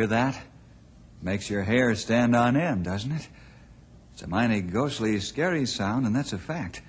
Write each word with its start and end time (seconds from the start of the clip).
Hear 0.00 0.06
that? 0.06 0.40
Makes 1.20 1.50
your 1.50 1.62
hair 1.62 1.94
stand 1.94 2.34
on 2.34 2.56
end, 2.56 2.84
doesn't 2.84 3.12
it? 3.12 3.28
It's 4.14 4.22
a 4.22 4.26
mighty 4.26 4.62
ghostly, 4.62 5.20
scary 5.20 5.66
sound, 5.66 6.06
and 6.06 6.16
that's 6.16 6.32
a 6.32 6.38
fact. 6.38 6.80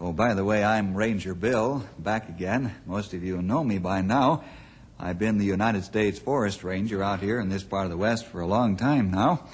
Oh, 0.00 0.14
by 0.14 0.32
the 0.32 0.42
way, 0.42 0.64
I'm 0.64 0.94
Ranger 0.94 1.34
Bill, 1.34 1.84
back 1.98 2.30
again. 2.30 2.74
Most 2.86 3.12
of 3.12 3.22
you 3.22 3.42
know 3.42 3.62
me 3.62 3.76
by 3.76 4.00
now. 4.00 4.44
I've 4.98 5.18
been 5.18 5.36
the 5.36 5.44
United 5.44 5.84
States 5.84 6.18
Forest 6.18 6.64
Ranger 6.64 7.02
out 7.02 7.20
here 7.20 7.38
in 7.38 7.50
this 7.50 7.64
part 7.64 7.84
of 7.84 7.90
the 7.90 7.98
West 7.98 8.24
for 8.24 8.40
a 8.40 8.46
long 8.46 8.78
time 8.78 9.10
now. 9.10 9.46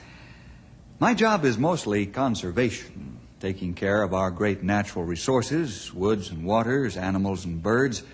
My 1.01 1.15
job 1.15 1.45
is 1.45 1.59
mostly 1.59 2.06
conservation, 2.06 3.19
taking 3.41 3.75
care 3.75 4.05
of 4.05 4.15
our 4.15 4.31
great 4.31 4.62
natural 4.62 5.05
resources, 5.05 5.93
woods 5.93 6.31
and 6.31 6.45
waters, 6.45 6.97
animals 6.97 7.45
and 7.45 7.61
birds. 7.61 8.05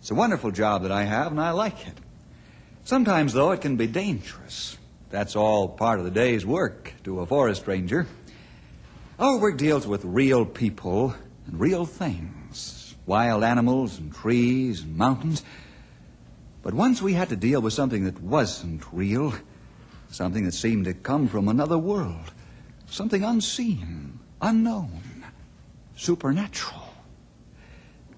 It's 0.00 0.10
a 0.10 0.14
wonderful 0.14 0.50
job 0.50 0.82
that 0.82 0.92
I 0.92 1.04
have, 1.04 1.32
and 1.32 1.40
I 1.40 1.52
like 1.52 1.86
it. 1.88 1.94
Sometimes, 2.84 3.32
though, 3.32 3.52
it 3.52 3.60
can 3.60 3.76
be 3.76 3.86
dangerous. 3.86 4.76
That's 5.10 5.36
all 5.36 5.68
part 5.68 5.98
of 5.98 6.04
the 6.04 6.10
day's 6.10 6.44
work 6.44 6.92
to 7.04 7.20
a 7.20 7.26
forest 7.26 7.66
ranger. 7.66 8.06
Our 9.18 9.38
work 9.38 9.56
deals 9.56 9.86
with 9.86 10.04
real 10.04 10.44
people 10.44 11.14
and 11.46 11.60
real 11.60 11.86
things 11.86 12.94
wild 13.06 13.42
animals 13.42 13.98
and 13.98 14.14
trees 14.14 14.82
and 14.82 14.96
mountains. 14.96 15.42
But 16.62 16.74
once 16.74 17.02
we 17.02 17.14
had 17.14 17.30
to 17.30 17.36
deal 17.36 17.60
with 17.60 17.72
something 17.72 18.04
that 18.04 18.22
wasn't 18.22 18.84
real, 18.92 19.34
something 20.10 20.44
that 20.44 20.52
seemed 20.52 20.84
to 20.84 20.94
come 20.94 21.26
from 21.28 21.48
another 21.48 21.78
world, 21.78 22.32
something 22.86 23.24
unseen, 23.24 24.20
unknown, 24.40 25.24
supernatural. 25.96 26.94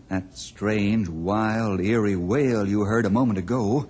That 0.08 0.36
strange, 0.36 1.08
wild, 1.08 1.80
eerie 1.80 2.16
wail 2.16 2.68
you 2.68 2.82
heard 2.82 3.06
a 3.06 3.10
moment 3.10 3.38
ago 3.38 3.88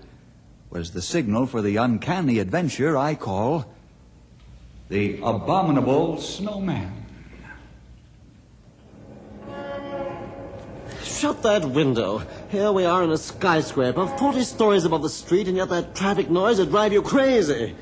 was 0.75 0.91
the 0.91 1.01
signal 1.01 1.47
for 1.47 1.63
the 1.63 1.77
uncanny 1.77 2.41
adventure 2.41 2.97
I 2.97 3.15
call 3.15 3.65
the 4.89 5.21
Abominable 5.23 6.21
Snowman. 6.21 7.07
Shut 11.05 11.43
that 11.45 11.65
window. 11.65 12.23
Here 12.51 12.73
we 12.73 12.85
are 12.85 13.05
in 13.05 13.13
a 13.13 13.17
skyscraper, 13.17 14.09
40 14.19 14.43
stories 14.43 14.85
above 14.85 15.03
the 15.03 15.09
street, 15.09 15.47
and 15.47 15.57
yet 15.57 15.69
that 15.69 15.95
traffic 15.95 16.29
noise 16.29 16.59
would 16.59 16.71
drive 16.71 16.93
you 16.93 17.03
crazy. 17.03 17.77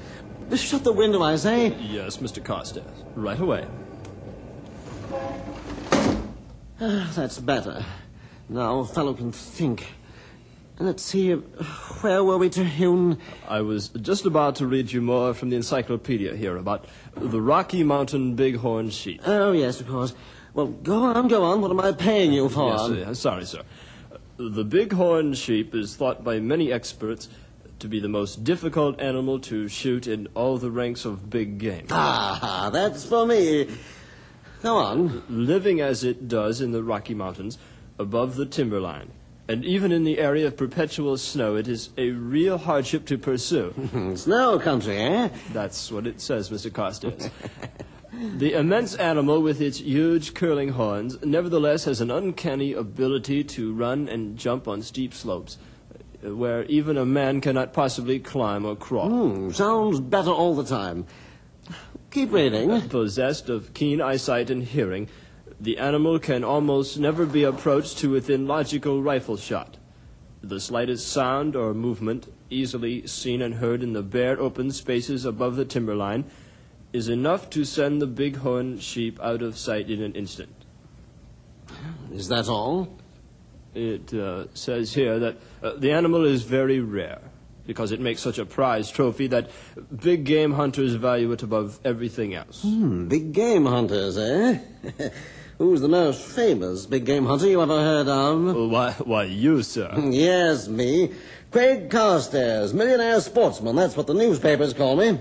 Shut 0.54 0.84
the 0.84 0.92
window, 0.92 1.22
I 1.22 1.36
say. 1.36 1.74
Yes, 1.80 2.18
Mr. 2.18 2.44
Carstairs. 2.44 2.84
Right 3.16 3.40
away. 3.40 3.66
Ah, 6.78 7.10
That's 7.16 7.38
better. 7.38 7.86
Now 8.50 8.80
a 8.80 8.84
fellow 8.84 9.14
can 9.14 9.32
think. 9.32 9.86
Let's 10.82 11.04
see, 11.04 11.30
where 11.30 12.24
were 12.24 12.38
we 12.38 12.50
to 12.50 12.64
Hune? 12.64 13.18
I 13.48 13.60
was 13.60 13.88
just 13.88 14.26
about 14.26 14.56
to 14.56 14.66
read 14.66 14.90
you 14.90 15.00
more 15.00 15.32
from 15.32 15.50
the 15.50 15.56
encyclopedia 15.56 16.34
here 16.34 16.56
about 16.56 16.86
the 17.14 17.40
Rocky 17.40 17.84
Mountain 17.84 18.34
Bighorn 18.34 18.90
sheep. 18.90 19.20
Oh, 19.24 19.52
yes, 19.52 19.80
of 19.80 19.86
course. 19.86 20.12
Well, 20.54 20.66
go 20.66 21.04
on, 21.04 21.28
go 21.28 21.44
on. 21.44 21.60
What 21.60 21.70
am 21.70 21.78
I 21.78 21.92
paying 21.92 22.32
you 22.32 22.48
for? 22.48 22.72
Yes, 22.72 23.06
uh, 23.06 23.14
sorry, 23.14 23.44
sir. 23.44 23.62
The 24.38 24.64
bighorn 24.64 25.34
sheep 25.34 25.72
is 25.72 25.94
thought 25.94 26.24
by 26.24 26.40
many 26.40 26.72
experts 26.72 27.28
to 27.78 27.86
be 27.86 28.00
the 28.00 28.08
most 28.08 28.42
difficult 28.42 29.00
animal 29.00 29.38
to 29.40 29.68
shoot 29.68 30.08
in 30.08 30.26
all 30.34 30.58
the 30.58 30.72
ranks 30.72 31.04
of 31.04 31.30
big 31.30 31.58
game. 31.58 31.86
Ah, 31.92 32.70
that's 32.72 33.04
for 33.04 33.24
me. 33.24 33.68
Go 34.64 34.78
on. 34.78 35.22
Living 35.28 35.80
as 35.80 36.02
it 36.02 36.26
does 36.26 36.60
in 36.60 36.72
the 36.72 36.82
Rocky 36.82 37.14
Mountains, 37.14 37.56
above 38.00 38.34
the 38.34 38.46
timberline, 38.46 39.12
and 39.52 39.64
even 39.66 39.92
in 39.92 40.04
the 40.04 40.18
area 40.18 40.46
of 40.46 40.56
perpetual 40.56 41.18
snow, 41.18 41.56
it 41.56 41.68
is 41.68 41.90
a 41.98 42.10
real 42.10 42.56
hardship 42.56 43.04
to 43.06 43.18
pursue. 43.18 43.74
Snow 44.16 44.58
country, 44.58 44.96
eh? 44.96 45.28
That's 45.52 45.92
what 45.92 46.06
it 46.06 46.22
says, 46.22 46.48
Mr. 46.48 46.72
Carstairs. 46.72 47.30
the 48.38 48.54
immense 48.54 48.94
animal 48.94 49.42
with 49.42 49.60
its 49.60 49.80
huge 49.80 50.32
curling 50.32 50.70
horns 50.70 51.22
nevertheless 51.22 51.84
has 51.84 52.00
an 52.00 52.10
uncanny 52.10 52.72
ability 52.72 53.44
to 53.44 53.74
run 53.74 54.08
and 54.08 54.38
jump 54.38 54.66
on 54.66 54.80
steep 54.80 55.12
slopes 55.12 55.58
uh, 56.24 56.34
where 56.34 56.64
even 56.64 56.96
a 56.96 57.04
man 57.04 57.42
cannot 57.42 57.74
possibly 57.74 58.18
climb 58.18 58.64
or 58.64 58.74
crawl. 58.74 59.10
Hmm, 59.10 59.50
sounds 59.50 60.00
better 60.00 60.30
all 60.30 60.54
the 60.54 60.64
time. 60.64 61.06
Keep 62.10 62.32
reading. 62.32 62.88
Possessed 62.88 63.50
of 63.50 63.74
keen 63.74 64.00
eyesight 64.00 64.48
and 64.48 64.62
hearing, 64.62 65.08
the 65.62 65.78
animal 65.78 66.18
can 66.18 66.42
almost 66.42 66.98
never 66.98 67.24
be 67.24 67.44
approached 67.44 67.98
to 67.98 68.10
within 68.10 68.48
logical 68.48 69.00
rifle 69.00 69.36
shot. 69.36 69.76
The 70.42 70.58
slightest 70.58 71.06
sound 71.06 71.54
or 71.54 71.72
movement, 71.72 72.26
easily 72.50 73.06
seen 73.06 73.40
and 73.40 73.54
heard 73.54 73.80
in 73.80 73.92
the 73.92 74.02
bare 74.02 74.40
open 74.40 74.72
spaces 74.72 75.24
above 75.24 75.54
the 75.54 75.64
timberline, 75.64 76.24
is 76.92 77.08
enough 77.08 77.48
to 77.50 77.64
send 77.64 78.02
the 78.02 78.08
bighorn 78.08 78.80
sheep 78.80 79.20
out 79.22 79.40
of 79.40 79.56
sight 79.56 79.88
in 79.88 80.02
an 80.02 80.14
instant. 80.14 80.52
Is 82.12 82.26
that 82.26 82.48
all? 82.48 82.98
It 83.72 84.12
uh, 84.12 84.52
says 84.54 84.94
here 84.94 85.20
that 85.20 85.36
uh, 85.62 85.74
the 85.76 85.92
animal 85.92 86.24
is 86.24 86.42
very 86.42 86.80
rare 86.80 87.20
because 87.68 87.92
it 87.92 88.00
makes 88.00 88.20
such 88.20 88.38
a 88.40 88.44
prize 88.44 88.90
trophy 88.90 89.28
that 89.28 89.48
big 89.94 90.24
game 90.24 90.54
hunters 90.54 90.94
value 90.94 91.30
it 91.30 91.44
above 91.44 91.78
everything 91.84 92.34
else. 92.34 92.62
Hmm, 92.62 93.06
big 93.06 93.32
game 93.32 93.64
hunters, 93.64 94.18
eh? 94.18 94.58
Who's 95.62 95.80
the 95.80 95.86
most 95.86 96.20
famous 96.20 96.86
big 96.86 97.04
game 97.04 97.24
hunter 97.24 97.46
you 97.46 97.62
ever 97.62 97.78
heard 97.78 98.08
of? 98.08 98.68
Why, 98.68 98.94
why, 98.94 99.22
you, 99.26 99.62
sir. 99.62 99.94
Yes, 100.10 100.66
me. 100.66 101.12
Craig 101.52 101.88
Carstairs, 101.88 102.74
millionaire 102.74 103.20
sportsman. 103.20 103.76
That's 103.76 103.96
what 103.96 104.08
the 104.08 104.12
newspapers 104.12 104.72
call 104.72 104.96
me. 104.96 105.20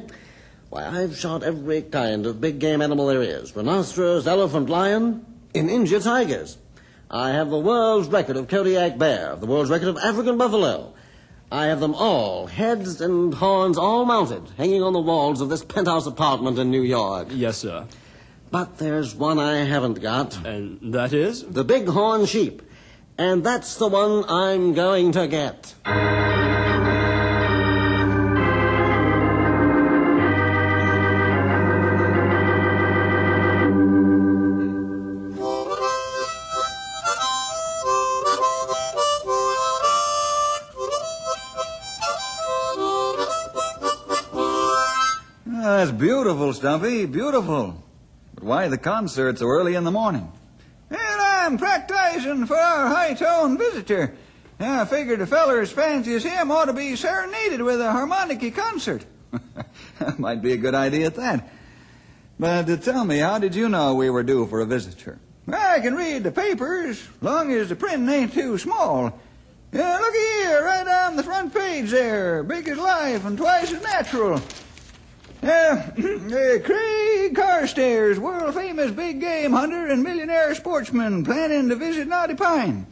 Why, 0.71 0.87
I've 0.87 1.15
shot 1.15 1.43
every 1.43 1.83
kind 1.83 2.25
of 2.25 2.41
big 2.41 2.57
game 2.57 2.81
animal 2.81 3.05
there 3.05 3.21
is 3.21 3.55
rhinoceros, 3.55 4.25
elephant, 4.25 4.67
lion, 4.67 5.23
in 5.53 5.69
India 5.69 5.99
tigers. 5.99 6.57
I 7.11 7.33
have 7.33 7.51
the 7.51 7.59
world's 7.59 8.07
record 8.07 8.35
of 8.35 8.47
Kodiak 8.47 8.97
bear, 8.97 9.35
the 9.35 9.45
world's 9.45 9.69
record 9.69 9.89
of 9.89 9.99
African 9.99 10.39
buffalo. 10.39 10.95
I 11.51 11.67
have 11.67 11.79
them 11.79 11.93
all, 11.93 12.47
heads 12.47 12.99
and 12.99 13.31
horns 13.35 13.77
all 13.77 14.05
mounted, 14.05 14.41
hanging 14.57 14.81
on 14.81 14.93
the 14.93 15.01
walls 15.01 15.39
of 15.39 15.49
this 15.49 15.63
penthouse 15.63 16.07
apartment 16.07 16.57
in 16.57 16.71
New 16.71 16.81
York. 16.81 17.27
Yes, 17.29 17.59
sir. 17.59 17.85
But 18.51 18.77
there's 18.77 19.15
one 19.15 19.39
I 19.39 19.63
haven't 19.63 20.01
got 20.01 20.45
And 20.45 20.93
that 20.93 21.13
is? 21.13 21.43
the 21.43 21.63
bighorn 21.63 22.25
sheep. 22.25 22.61
And 23.17 23.43
that's 23.43 23.75
the 23.75 23.87
one 23.87 24.25
I'm 24.27 24.73
going 24.73 25.11
to 25.13 25.27
get. 25.27 25.73
Ah, 45.47 45.77
that's 45.77 45.91
beautiful, 45.91 46.53
Stumpy. 46.53 47.05
Beautiful. 47.05 47.80
Why 48.51 48.67
the 48.67 48.77
concert 48.77 49.39
so 49.39 49.47
early 49.47 49.75
in 49.75 49.85
the 49.85 49.91
morning? 49.91 50.29
Well, 50.89 50.99
I'm 51.21 51.57
practicing 51.57 52.45
for 52.45 52.57
our 52.57 52.89
high-toned 52.89 53.57
visitor. 53.57 54.13
I 54.59 54.83
figured 54.83 55.21
a 55.21 55.25
feller 55.25 55.61
as 55.61 55.71
fancy 55.71 56.15
as 56.15 56.25
him 56.25 56.51
ought 56.51 56.65
to 56.65 56.73
be 56.73 56.97
serenaded 56.97 57.61
with 57.61 57.79
a 57.79 57.93
harmonica 57.93 58.51
concert. 58.51 59.05
might 60.17 60.41
be 60.41 60.51
a 60.51 60.57
good 60.57 60.75
idea 60.75 61.05
at 61.05 61.15
that. 61.15 61.49
But 62.37 62.69
uh, 62.69 62.75
tell 62.75 63.05
me, 63.05 63.19
how 63.19 63.39
did 63.39 63.55
you 63.55 63.69
know 63.69 63.95
we 63.95 64.09
were 64.09 64.21
due 64.21 64.45
for 64.47 64.59
a 64.59 64.65
visitor? 64.65 65.17
I 65.47 65.79
can 65.79 65.95
read 65.95 66.25
the 66.25 66.31
papers, 66.33 67.01
long 67.21 67.53
as 67.53 67.69
the 67.69 67.77
print 67.77 68.09
ain't 68.09 68.33
too 68.33 68.57
small. 68.57 69.17
Yeah, 69.71 69.97
look 69.97 70.13
here, 70.13 70.61
right 70.61 71.05
on 71.05 71.15
the 71.15 71.23
front 71.23 71.53
page 71.53 71.91
there, 71.91 72.43
big 72.43 72.67
as 72.67 72.77
life 72.77 73.23
and 73.23 73.37
twice 73.37 73.71
as 73.71 73.81
natural. 73.81 74.41
Uh, 75.43 75.89
Craig 75.95 77.35
Carstairs, 77.35 78.19
world 78.19 78.53
famous 78.53 78.91
big 78.91 79.19
game 79.19 79.53
hunter 79.53 79.87
and 79.87 80.03
millionaire 80.03 80.53
sportsman, 80.53 81.23
planning 81.23 81.67
to 81.69 81.75
visit 81.75 82.07
Knotty 82.07 82.35
Pine. 82.35 82.85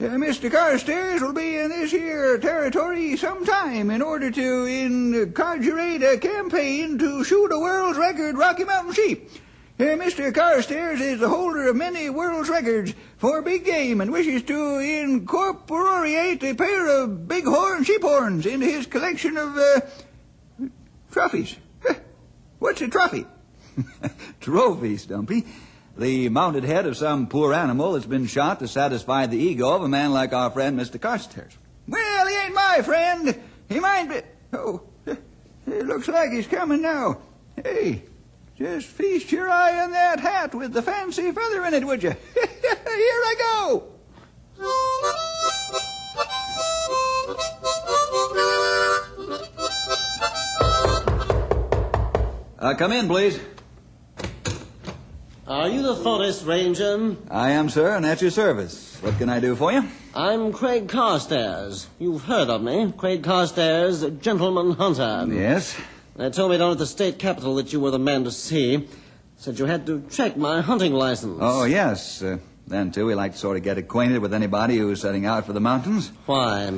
Uh, 0.00 0.04
Mr. 0.04 0.50
Carstairs 0.50 1.20
will 1.20 1.32
be 1.32 1.56
in 1.56 1.68
this 1.68 1.92
here 1.92 2.38
territory 2.38 3.16
sometime 3.16 3.88
in 3.88 4.02
order 4.02 4.32
to 4.32 4.64
incarcerate 4.64 6.02
a 6.02 6.18
campaign 6.18 6.98
to 6.98 7.22
shoot 7.22 7.52
a 7.52 7.58
world's 7.58 7.96
record 7.96 8.36
Rocky 8.36 8.64
Mountain 8.64 8.94
sheep. 8.94 9.30
Uh, 9.78 9.84
Mr. 9.94 10.34
Carstairs 10.34 11.00
is 11.00 11.20
the 11.20 11.28
holder 11.28 11.68
of 11.68 11.76
many 11.76 12.10
world's 12.10 12.48
records 12.48 12.94
for 13.18 13.42
big 13.42 13.64
game 13.64 14.00
and 14.00 14.10
wishes 14.10 14.42
to 14.42 14.78
incorporate 14.78 16.42
a 16.42 16.54
pair 16.54 17.04
of 17.04 17.28
bighorn 17.28 17.84
sheep 17.84 18.02
horns 18.02 18.44
into 18.44 18.66
his 18.66 18.86
collection 18.86 19.36
of 19.36 19.56
uh, 19.56 19.80
trophies. 21.12 21.58
What's 22.62 22.80
a 22.80 22.86
trophy? 22.86 23.26
Trophy, 24.40 24.96
Stumpy. 24.96 25.44
The 25.98 26.28
mounted 26.28 26.62
head 26.62 26.86
of 26.86 26.96
some 26.96 27.26
poor 27.26 27.52
animal 27.52 27.94
that's 27.94 28.06
been 28.06 28.26
shot 28.26 28.60
to 28.60 28.68
satisfy 28.68 29.26
the 29.26 29.36
ego 29.36 29.70
of 29.70 29.82
a 29.82 29.88
man 29.88 30.12
like 30.12 30.32
our 30.32 30.48
friend 30.48 30.78
Mr. 30.78 31.00
Carstairs. 31.00 31.58
Well, 31.88 32.26
he 32.28 32.36
ain't 32.36 32.54
my 32.54 32.82
friend. 32.82 33.36
He 33.68 33.80
might 33.80 34.08
be. 34.08 34.20
Oh, 34.56 34.80
it 35.06 35.86
looks 35.86 36.06
like 36.06 36.30
he's 36.30 36.46
coming 36.46 36.82
now. 36.82 37.18
Hey, 37.56 38.04
just 38.56 38.86
feast 38.86 39.32
your 39.32 39.50
eye 39.50 39.80
on 39.82 39.90
that 39.90 40.20
hat 40.20 40.54
with 40.54 40.72
the 40.72 40.82
fancy 40.82 41.32
feather 41.32 41.64
in 41.64 41.74
it, 41.74 41.84
would 41.84 42.04
you? 42.04 42.10
Here 42.34 42.78
I 42.94 43.34
go. 43.38 43.92
Uh, 52.62 52.74
come 52.74 52.92
in, 52.92 53.08
please. 53.08 53.40
Are 55.48 55.68
you 55.68 55.82
the 55.82 55.96
Forest 55.96 56.46
Ranger? 56.46 57.16
I 57.28 57.50
am, 57.50 57.68
sir, 57.68 57.96
and 57.96 58.06
at 58.06 58.22
your 58.22 58.30
service. 58.30 58.96
What 59.00 59.18
can 59.18 59.28
I 59.28 59.40
do 59.40 59.56
for 59.56 59.72
you? 59.72 59.82
I'm 60.14 60.52
Craig 60.52 60.86
Carstairs. 60.86 61.88
You've 61.98 62.22
heard 62.22 62.48
of 62.48 62.62
me. 62.62 62.94
Craig 62.96 63.24
Carstairs, 63.24 64.08
gentleman 64.20 64.76
hunter. 64.76 65.26
Yes. 65.28 65.76
They 66.14 66.30
told 66.30 66.52
me 66.52 66.58
down 66.58 66.70
at 66.70 66.78
the 66.78 66.86
state 66.86 67.18
capitol 67.18 67.56
that 67.56 67.72
you 67.72 67.80
were 67.80 67.90
the 67.90 67.98
man 67.98 68.22
to 68.22 68.30
see. 68.30 68.86
Said 69.38 69.58
you 69.58 69.64
had 69.64 69.84
to 69.86 70.04
check 70.08 70.36
my 70.36 70.60
hunting 70.60 70.92
license. 70.92 71.38
Oh, 71.40 71.64
yes. 71.64 72.22
Uh, 72.22 72.38
then, 72.68 72.92
too, 72.92 73.06
we 73.06 73.16
like 73.16 73.32
to 73.32 73.38
sort 73.38 73.56
of 73.56 73.64
get 73.64 73.76
acquainted 73.76 74.20
with 74.20 74.32
anybody 74.32 74.76
who's 74.76 75.00
setting 75.00 75.26
out 75.26 75.46
for 75.46 75.52
the 75.52 75.60
mountains. 75.60 76.12
Why? 76.26 76.72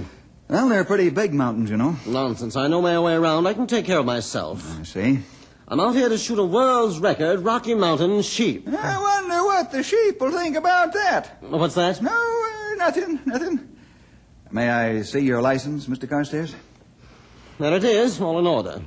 Well, 0.49 0.71
they're 0.71 0.87
pretty 0.87 1.11
big 1.11 1.35
mountains, 1.35 1.69
you 1.69 1.77
know. 1.77 1.97
Nonsense. 2.07 2.57
I 2.57 2.69
know 2.69 2.81
my 2.81 2.99
way 3.01 3.13
around. 3.13 3.47
I 3.47 3.53
can 3.53 3.67
take 3.67 3.85
care 3.85 3.99
of 3.99 4.07
myself. 4.07 4.79
I 4.81 4.85
see. 4.85 5.19
I'm 5.67 5.81
out 5.81 5.95
here 5.95 6.11
to 6.11 6.19
shoot 6.19 6.39
a 6.39 6.45
world's 6.45 6.99
record 6.99 7.41
Rocky 7.41 7.75
Mountain 7.75 8.21
sheep. 8.21 8.69
I 8.69 9.01
wonder 9.01 9.45
what 9.45 9.73
the 9.73 9.83
sheep 9.83 10.21
will 10.21 10.31
think 10.31 10.57
about 10.57 10.93
that. 10.93 11.39
What's 11.41 11.75
that? 11.77 12.03
No, 12.03 12.11
uh, 12.11 12.75
nothing, 12.77 13.21
nothing. 13.25 13.77
May 14.51 14.69
I 14.69 15.03
see 15.03 15.21
your 15.21 15.41
license, 15.41 15.87
Mr. 15.87 16.07
Carstairs? 16.09 16.55
There 17.59 17.73
it 17.75 17.85
is, 17.85 18.21
all 18.21 18.39
in 18.39 18.47
order. 18.47 18.83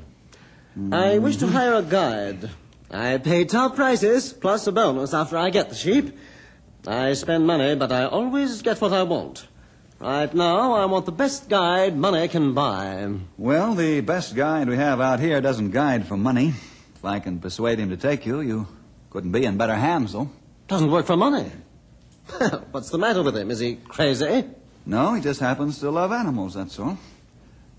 I 0.92 1.18
wish 1.18 1.38
to 1.38 1.48
hire 1.48 1.74
a 1.74 1.82
guide. 1.82 2.52
I 2.92 3.18
pay 3.18 3.46
top 3.46 3.76
prices, 3.76 4.32
plus 4.32 4.68
a 4.68 4.72
bonus 4.72 5.16
after 5.16 5.36
I 5.36 5.50
get 5.50 5.70
the 5.70 5.76
sheep. 5.76 6.16
I 6.86 7.14
spend 7.14 7.48
money, 7.48 7.76
but 7.76 7.92
I 7.92 8.06
always 8.06 8.62
get 8.62 8.80
what 8.80 8.94
I 8.94 9.02
want. 9.02 9.48
Right 10.00 10.32
now, 10.32 10.74
I 10.74 10.86
want 10.86 11.08
the 11.08 11.12
best 11.12 11.50
guide 11.50 11.98
money 11.98 12.28
can 12.28 12.54
buy. 12.54 13.12
Well, 13.36 13.74
the 13.74 14.02
best 14.02 14.36
guide 14.36 14.70
we 14.70 14.76
have 14.76 15.02
out 15.02 15.20
here 15.20 15.42
doesn't 15.42 15.72
guide 15.72 16.06
for 16.06 16.16
money. 16.16 16.54
If 16.96 17.04
I 17.04 17.18
can 17.18 17.40
persuade 17.40 17.80
him 17.80 17.90
to 17.90 17.98
take 17.98 18.24
you, 18.24 18.42
you 18.42 18.68
couldn't 19.10 19.32
be 19.32 19.44
in 19.44 19.58
better 19.58 19.74
hands, 19.74 20.14
though. 20.14 20.30
Doesn't 20.68 20.92
work 20.92 21.08
for 21.08 21.18
money. 21.18 21.52
What's 22.72 22.92
the 22.92 23.00
matter 23.00 23.24
with 23.24 23.36
him? 23.36 23.50
Is 23.50 23.58
he 23.58 23.78
crazy? 23.88 24.46
No, 24.86 25.16
he 25.16 25.22
just 25.22 25.40
happens 25.40 25.80
to 25.80 25.90
love 25.90 26.12
animals, 26.12 26.54
that's 26.54 26.78
all. 26.78 27.00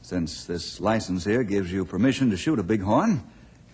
Since 0.02 0.44
this 0.46 0.80
license 0.80 1.24
here 1.24 1.44
gives 1.44 1.70
you 1.70 1.84
permission 1.84 2.30
to 2.30 2.36
shoot 2.36 2.58
a 2.58 2.64
bighorn, 2.64 3.22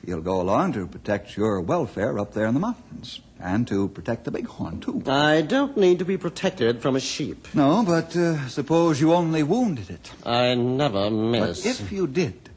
he'll 0.07 0.21
go 0.21 0.41
along 0.41 0.73
to 0.75 0.87
protect 0.87 1.37
your 1.37 1.61
welfare 1.61 2.19
up 2.19 2.35
there 2.35 2.47
in 2.47 2.55
the 2.55 2.61
mountains. 2.61 3.21
And 3.41 3.67
to 3.69 3.89
protect 3.89 4.25
the 4.25 4.31
bighorn, 4.31 4.81
too. 4.81 5.03
I 5.07 5.43
don't 5.43 5.77
need 5.77 5.99
to 5.99 6.05
be 6.07 6.17
protected 6.17 6.81
from 6.81 6.97
a 6.97 7.01
sheep. 7.01 7.47
No, 7.53 7.83
but 7.85 8.17
uh, 8.17 8.49
suppose 8.49 9.01
you 9.01 9.13
only 9.13 9.43
wounded 9.43 9.91
it. 9.91 10.13
I 10.25 10.55
never 10.55 11.11
miss. 11.11 11.63
But 11.63 11.67
if 11.67 11.93
you 11.93 12.07
did, 12.07 12.49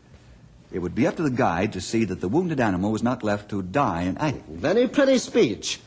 it 0.72 0.80
would 0.80 0.96
be 0.96 1.06
up 1.06 1.18
to 1.18 1.24
the 1.24 1.30
guide 1.30 1.74
to 1.74 1.82
see 1.82 2.06
that 2.06 2.22
the 2.22 2.30
wounded 2.30 2.62
animal 2.62 2.92
was 2.92 3.04
not 3.04 3.22
left 3.22 3.50
to 3.50 3.62
die 3.64 4.04
in 4.04 4.18
agony. 4.18 4.44
Very 4.50 4.88
pretty 4.88 5.18
speech. 5.18 5.82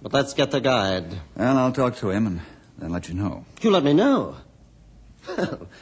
But 0.00 0.12
let's 0.12 0.34
get 0.34 0.52
the 0.52 0.60
guide. 0.60 1.06
Well, 1.36 1.56
I'll 1.58 1.72
talk 1.72 1.96
to 1.96 2.10
him 2.10 2.26
and 2.28 2.40
then 2.78 2.92
let 2.92 3.08
you 3.08 3.14
know. 3.14 3.46
You 3.62 3.70
let 3.70 3.82
me 3.82 3.94
know. 3.94 4.36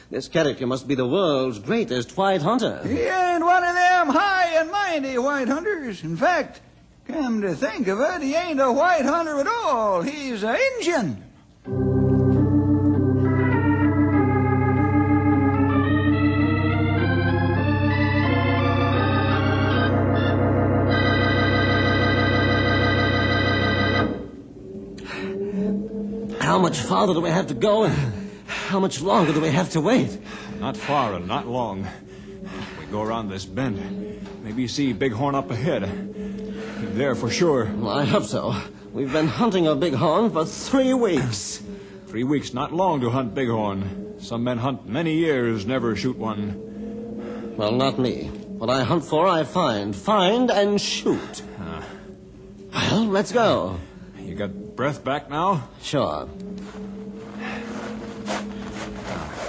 This 0.09 0.27
character 0.27 0.67
must 0.67 0.87
be 0.87 0.95
the 0.95 1.07
world's 1.07 1.59
greatest 1.59 2.15
white 2.17 2.41
hunter. 2.41 2.81
He 2.85 3.01
ain't 3.01 3.43
one 3.43 3.63
of 3.63 3.75
them 3.75 4.07
high 4.09 4.59
and 4.59 4.71
mighty 4.71 5.17
white 5.17 5.47
hunters. 5.47 6.03
In 6.03 6.17
fact, 6.17 6.61
come 7.07 7.41
to 7.41 7.55
think 7.55 7.87
of 7.87 7.99
it, 7.99 8.21
he 8.21 8.35
ain't 8.35 8.59
a 8.59 8.71
white 8.71 9.05
hunter 9.05 9.39
at 9.39 9.47
all. 9.47 10.01
He's 10.01 10.43
an 10.43 10.57
Injun. 10.79 11.21
How 26.39 26.59
much 26.59 26.79
farther 26.79 27.13
do 27.13 27.21
we 27.21 27.29
have 27.29 27.47
to 27.47 27.53
go? 27.53 27.91
How 28.67 28.79
much 28.79 28.99
longer 28.99 29.31
do 29.31 29.39
we 29.39 29.49
have 29.49 29.69
to 29.71 29.81
wait? 29.81 30.17
Not 30.59 30.75
far 30.75 31.13
and 31.13 31.27
not 31.27 31.47
long. 31.47 31.87
We 32.79 32.85
go 32.87 33.01
around 33.03 33.29
this 33.29 33.45
bend. 33.45 33.77
Maybe 34.43 34.63
you 34.63 34.67
see 34.67 34.91
Bighorn 34.91 35.35
up 35.35 35.51
ahead. 35.51 35.83
There 36.95 37.13
for 37.13 37.29
sure. 37.29 37.67
I 37.87 38.05
hope 38.05 38.23
so. 38.23 38.55
We've 38.91 39.11
been 39.11 39.27
hunting 39.27 39.67
a 39.67 39.75
bighorn 39.75 40.31
for 40.31 40.45
three 40.45 40.93
weeks. 40.93 41.61
Three 42.07 42.23
weeks, 42.23 42.53
not 42.53 42.73
long 42.73 43.01
to 43.01 43.09
hunt 43.09 43.35
Bighorn. 43.35 44.15
Some 44.19 44.43
men 44.43 44.57
hunt 44.57 44.87
many 44.87 45.13
years, 45.13 45.65
never 45.65 45.95
shoot 45.95 46.17
one. 46.17 47.53
Well, 47.57 47.71
not 47.71 47.99
me. 47.99 48.27
What 48.57 48.69
I 48.69 48.83
hunt 48.83 49.05
for, 49.05 49.27
I 49.27 49.43
find. 49.43 49.95
Find 49.95 50.49
and 50.49 50.81
shoot. 50.81 51.43
Ah. 51.59 51.83
Well, 52.73 53.05
let's 53.05 53.31
go. 53.31 53.79
You 54.17 54.33
got 54.33 54.75
breath 54.75 55.03
back 55.03 55.29
now? 55.29 55.69
Sure. 55.81 56.27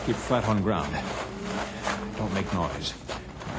Keep 0.07 0.15
flat 0.15 0.47
on 0.47 0.63
ground. 0.63 0.97
Don't 2.17 2.33
make 2.33 2.53
noise. 2.55 2.95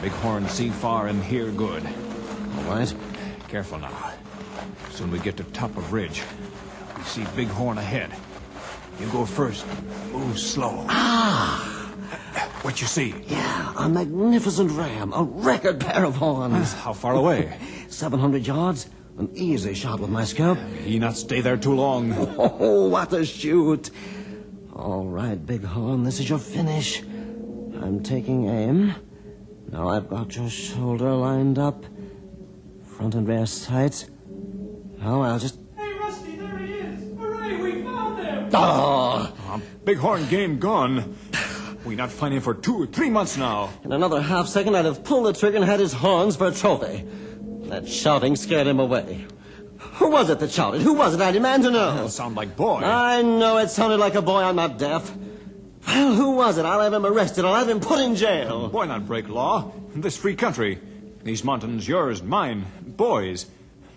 Big 0.01 0.13
horn 0.13 0.47
see 0.47 0.69
far 0.69 1.07
and 1.07 1.21
hear 1.21 1.51
good. 1.51 1.85
All 1.85 2.63
right. 2.63 2.95
Careful 3.49 3.79
now. 3.79 4.13
Soon 4.91 5.11
we 5.11 5.19
get 5.19 5.35
to 5.37 5.43
top 5.43 5.75
of 5.75 5.91
ridge. 5.91 6.23
We 6.97 7.03
see 7.03 7.25
Big 7.35 7.49
Horn 7.49 7.77
ahead. 7.77 8.11
You 8.97 9.07
go 9.07 9.25
first. 9.25 9.65
Move 10.13 10.39
slow. 10.39 10.85
Ah! 10.87 11.67
What 12.61 12.79
you 12.79 12.87
see? 12.87 13.13
Yeah, 13.27 13.73
a 13.77 13.89
magnificent 13.89 14.71
ram. 14.71 15.11
A 15.13 15.23
record 15.23 15.81
pair 15.81 16.05
of 16.05 16.15
horns. 16.15 16.71
How 16.71 16.93
far 16.93 17.13
away? 17.13 17.59
700 17.89 18.47
yards. 18.47 18.89
An 19.17 19.29
easy 19.33 19.73
shot 19.73 19.99
with 19.99 20.09
my 20.09 20.23
scope. 20.23 20.59
He 20.85 20.97
not 20.97 21.17
stay 21.17 21.41
there 21.41 21.57
too 21.57 21.73
long. 21.73 22.13
Oh, 22.37 22.87
what 22.87 23.11
a 23.11 23.25
shoot. 23.25 23.91
All 24.77 25.05
right, 25.05 25.43
Big 25.43 25.63
Horn, 25.63 26.03
this 26.03 26.19
is 26.19 26.29
your 26.29 26.37
finish. 26.37 27.01
I'm 27.01 28.03
taking 28.03 28.47
aim. 28.47 28.93
Now 29.71 29.89
I've 29.89 30.07
got 30.07 30.35
your 30.35 30.51
shoulder 30.51 31.11
lined 31.13 31.57
up. 31.57 31.83
Front 32.85 33.15
and 33.15 33.27
rear 33.27 33.47
sights. 33.47 34.05
Now 34.99 35.23
I'll 35.23 35.39
just. 35.39 35.57
Hey, 35.75 35.93
Rusty, 35.93 36.35
there 36.35 36.57
he 36.59 36.73
is! 36.73 37.17
Hooray, 37.17 37.57
we 37.57 37.81
found 37.81 38.23
him! 38.23 38.49
Oh! 38.53 39.33
Uh, 39.49 39.59
Bighorn 39.83 40.27
game 40.27 40.59
gone. 40.59 41.15
We 41.83 41.95
not 41.95 42.11
find 42.11 42.35
him 42.35 42.41
for 42.41 42.53
two 42.53 42.83
or 42.83 42.85
three 42.85 43.09
months 43.09 43.35
now. 43.35 43.71
In 43.83 43.91
another 43.91 44.21
half 44.21 44.47
second, 44.47 44.75
I'd 44.75 44.85
have 44.85 45.03
pulled 45.03 45.25
the 45.25 45.33
trigger 45.33 45.57
and 45.57 45.65
had 45.65 45.79
his 45.79 45.93
horns 45.93 46.35
for 46.35 46.47
a 46.47 46.51
trophy. 46.51 47.03
That 47.69 47.87
shouting 47.87 48.35
scared 48.35 48.67
him 48.67 48.79
away. 48.79 49.25
Who 49.79 50.09
was 50.09 50.29
it 50.29 50.39
that 50.39 50.51
shouted? 50.51 50.81
Who 50.81 50.93
was 50.93 51.13
it? 51.13 51.21
I 51.21 51.31
demand 51.31 51.63
to 51.63 51.71
know. 51.71 51.95
Don't 51.95 52.09
sound 52.09 52.35
like 52.35 52.55
boy. 52.55 52.81
I 52.83 53.21
know 53.21 53.57
it 53.57 53.69
sounded 53.69 53.97
like 53.97 54.15
a 54.15 54.21
boy. 54.21 54.41
I'm 54.41 54.55
not 54.55 54.77
deaf. 54.77 55.15
Well, 55.87 56.13
who 56.13 56.31
was 56.31 56.57
it? 56.57 56.65
I'll 56.65 56.81
have 56.81 56.93
him 56.93 57.05
arrested. 57.05 57.45
I'll 57.45 57.55
have 57.55 57.69
him 57.69 57.79
put 57.79 57.99
in 57.99 58.15
jail. 58.15 58.67
Boy 58.67 58.85
not 58.85 59.07
break 59.07 59.29
law. 59.29 59.71
This 59.95 60.17
free 60.17 60.35
country. 60.35 60.79
These 61.23 61.43
mountains 61.43 61.87
yours, 61.87 62.21
mine, 62.23 62.65
boys. 62.85 63.47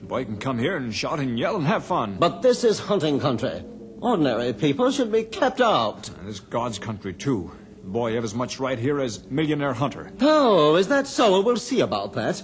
Boy 0.03 0.25
can 0.25 0.39
come 0.39 0.59
here 0.59 0.77
and 0.77 0.95
shout 0.95 1.21
and 1.21 1.39
yell 1.39 1.57
and 1.57 1.67
have 1.67 1.85
fun. 1.85 2.17
But 2.19 2.43
this 2.43 2.65
is 2.65 2.79
hunting 2.79 3.21
country. 3.21 3.63
Ordinary 4.01 4.53
people 4.53 4.91
should 4.91 5.13
be 5.13 5.25
kept 5.25 5.61
out. 5.61 6.09
And 6.09 6.29
This 6.29 6.41
God's 6.41 6.79
country, 6.79 7.13
too. 7.13 7.53
Boy 7.85 8.15
have 8.15 8.25
as 8.25 8.35
much 8.35 8.59
right 8.59 8.79
here 8.79 9.01
as 9.01 9.29
millionaire 9.31 9.75
hunter. 9.75 10.11
Oh, 10.21 10.77
is 10.77 10.89
that 10.89 11.07
so? 11.07 11.41
We'll 11.41 11.57
see 11.57 11.81
about 11.81 12.15
that. 12.15 12.43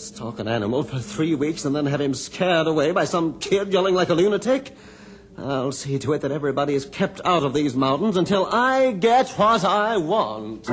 Stalk 0.00 0.38
an 0.38 0.48
animal 0.48 0.82
for 0.82 0.98
three 0.98 1.34
weeks 1.34 1.64
and 1.64 1.76
then 1.76 1.86
have 1.86 2.00
him 2.00 2.14
scared 2.14 2.66
away 2.66 2.90
by 2.90 3.04
some 3.04 3.38
kid 3.38 3.72
yelling 3.72 3.94
like 3.94 4.08
a 4.08 4.14
lunatic? 4.14 4.74
I'll 5.36 5.72
see 5.72 5.98
to 5.98 6.12
it 6.14 6.22
that 6.22 6.32
everybody 6.32 6.74
is 6.74 6.86
kept 6.86 7.20
out 7.24 7.42
of 7.42 7.52
these 7.52 7.74
mountains 7.76 8.16
until 8.16 8.46
I 8.46 8.92
get 8.92 9.28
what 9.30 9.64
I 9.64 9.96
want. 9.98 10.68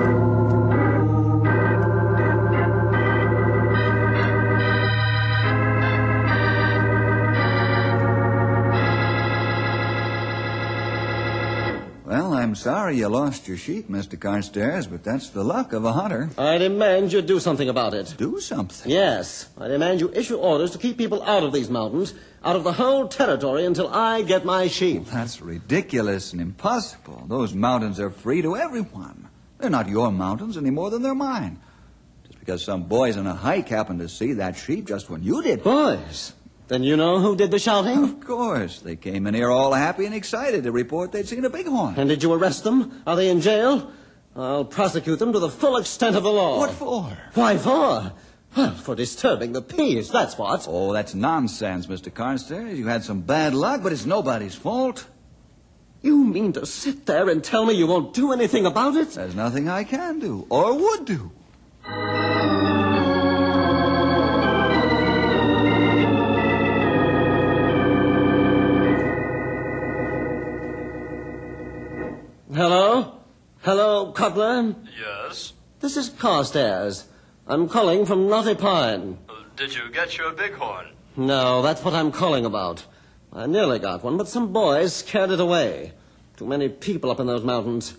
I'm 12.48 12.56
sorry 12.56 12.96
you 12.96 13.10
lost 13.10 13.46
your 13.50 13.58
sheep, 13.58 13.90
Mr. 13.90 14.18
Carstairs, 14.18 14.88
but 14.88 15.04
that's 15.04 15.32
the 15.32 15.44
luck 15.44 15.74
of 15.74 15.84
a 15.84 15.92
hunter. 15.92 16.30
I 16.38 16.58
demand 16.58 17.12
you 17.12 17.22
do 17.22 17.42
something 17.42 17.68
about 17.68 17.94
it. 17.94 18.16
Do 18.18 18.40
something. 18.40 18.90
Yes, 18.90 19.50
I 19.60 19.68
demand 19.68 20.00
you 20.00 20.10
issue 20.14 20.38
orders 20.38 20.72
to 20.72 20.78
keep 20.78 20.98
people 20.98 21.22
out 21.24 21.44
of 21.44 21.52
these 21.52 21.70
mountains, 21.70 22.14
out 22.46 22.56
of 22.56 22.64
the 22.64 22.72
whole 22.72 23.10
territory 23.10 23.66
until 23.66 23.90
I 23.90 24.22
get 24.22 24.46
my 24.46 24.70
sheep. 24.70 25.08
That's 25.08 25.42
ridiculous 25.42 26.32
and 26.32 26.40
impossible. 26.40 27.26
Those 27.28 27.54
mountains 27.54 28.00
are 28.00 28.12
free 28.12 28.42
to 28.44 28.56
everyone. 28.56 29.28
They're 29.58 29.70
not 29.70 29.90
your 29.90 30.10
mountains 30.10 30.56
any 30.56 30.70
more 30.70 30.90
than 30.90 31.02
they're 31.02 31.14
mine. 31.14 31.60
Just 32.28 32.40
because 32.40 32.64
some 32.64 32.84
boys 32.84 33.18
on 33.18 33.28
a 33.28 33.36
hike 33.36 33.68
happened 33.68 34.00
to 34.00 34.08
see 34.08 34.32
that 34.32 34.56
sheep 34.56 34.88
just 34.88 35.10
when 35.10 35.22
you 35.22 35.44
did. 35.44 35.64
Boys, 35.66 36.32
then 36.68 36.84
you 36.84 36.98
know 36.98 37.20
who 37.20 37.36
did 37.36 37.52
the 37.52 37.60
shouting? 37.60 38.04
Of 38.04 38.20
course. 38.20 38.80
They 38.80 38.96
came 38.96 39.28
in 39.28 39.34
here 39.34 39.50
all 39.50 39.74
happy 39.74 40.06
and 40.06 40.14
excited 40.14 40.64
to 40.64 40.72
report 40.72 41.12
they'd 41.12 41.28
seen 41.28 41.46
a 41.46 41.50
bighorn. 41.50 41.96
And 41.98 42.10
did 42.10 42.24
you 42.24 42.34
arrest 42.34 42.64
them? 42.64 43.02
Are 43.08 43.16
they 43.16 43.30
in 43.30 43.42
jail? 43.42 43.92
I'll 44.36 44.66
prosecute 44.66 45.20
them 45.20 45.34
to 45.34 45.40
the 45.40 45.50
full 45.50 45.78
extent 45.78 46.16
of 46.16 46.24
the 46.24 46.32
law. 46.32 46.60
What 46.60 46.72
for? 46.72 47.18
Why 47.34 47.58
for? 47.58 48.14
Well, 48.56 48.74
for 48.76 48.96
disturbing 48.96 49.54
the 49.54 49.62
peace, 49.62 50.10
that's 50.10 50.38
what. 50.38 50.68
Oh, 50.70 50.94
that's 50.94 51.14
nonsense, 51.14 51.88
Mr. 51.88 52.14
Carstairs. 52.14 52.78
You 52.78 52.88
had 52.88 53.04
some 53.04 53.22
bad 53.22 53.54
luck, 53.54 53.84
but 53.84 53.92
it's 53.92 54.06
nobody's 54.06 54.56
fault. 54.56 55.06
You 56.02 56.24
mean 56.24 56.54
to 56.54 56.66
sit 56.66 57.06
there 57.06 57.30
and 57.30 57.44
tell 57.44 57.66
me 57.66 57.74
you 57.74 57.88
won't 57.88 58.14
do 58.14 58.32
anything 58.32 58.66
about 58.66 58.96
it? 58.96 59.12
There's 59.12 59.36
nothing 59.36 59.68
I 59.68 59.84
can 59.84 60.20
do 60.20 60.46
or 60.50 60.74
would 60.76 61.06
do. 61.06 61.32
Hello? 73.68 74.14
Cutler? 74.14 74.76
Yes. 74.98 75.52
This 75.82 75.98
is 75.98 76.10
Carstairs. 76.10 77.04
I'm 77.46 77.68
calling 77.68 78.06
from 78.06 78.30
Knotty 78.30 78.56
Pine. 78.56 79.18
Did 79.58 79.76
you 79.76 79.92
get 79.92 80.18
your 80.18 80.32
bighorn? 80.32 80.86
No, 81.18 81.62
that's 81.62 81.84
what 81.84 81.94
I'm 81.94 82.14
calling 82.14 82.46
about. 82.46 82.86
I 83.34 83.46
nearly 83.46 83.78
got 83.80 84.06
one, 84.06 84.16
but 84.16 84.30
some 84.30 84.54
boys 84.54 84.94
scared 84.94 85.32
it 85.32 85.42
away. 85.42 85.92
Too 86.38 86.48
many 86.48 86.70
people 86.70 87.12
up 87.12 87.20
in 87.20 87.28
those 87.28 87.44
mountains. 87.44 87.96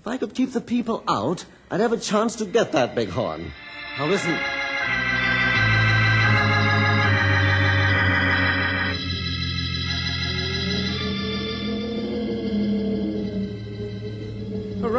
If 0.00 0.08
I 0.08 0.16
could 0.16 0.34
keep 0.34 0.50
the 0.50 0.60
people 0.60 1.04
out, 1.06 1.44
I'd 1.70 1.78
have 1.78 1.92
a 1.92 1.96
chance 1.96 2.34
to 2.34 2.44
get 2.44 2.72
that 2.72 2.96
bighorn. 2.96 3.52
Now 3.96 4.06
listen. 4.06 4.36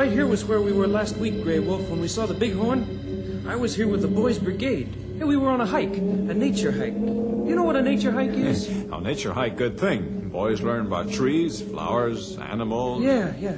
Right 0.06 0.14
here 0.14 0.28
was 0.28 0.46
where 0.46 0.62
we 0.62 0.72
were 0.72 0.86
last 0.86 1.18
week, 1.18 1.42
Grey 1.42 1.58
Wolf, 1.58 1.90
when 1.90 2.00
we 2.00 2.08
saw 2.08 2.28
the 2.28 2.36
bighorn. 2.36 3.44
I 3.48 3.56
was 3.56 3.76
here 3.76 3.88
with 3.88 4.04
the 4.04 4.08
boys' 4.08 4.38
brigade. 4.38 4.94
And 4.94 5.28
we 5.28 5.36
were 5.36 5.50
on 5.50 5.62
a 5.62 5.66
hike, 5.66 5.98
a 5.98 6.32
nature 6.32 6.72
hike. 6.72 6.94
You 6.94 7.56
know 7.56 7.64
what 7.64 7.76
a 7.76 7.82
nature 7.82 8.12
hike 8.12 8.30
is? 8.30 8.70
Now, 8.86 9.00
nature 9.00 9.34
hike, 9.34 9.58
good 9.58 9.80
thing. 9.80 10.30
Boys 10.30 10.62
learn 10.62 10.86
about 10.86 11.12
trees, 11.12 11.60
flowers, 11.60 12.38
animals. 12.38 13.02
Yeah, 13.02 13.34
yeah. 13.36 13.58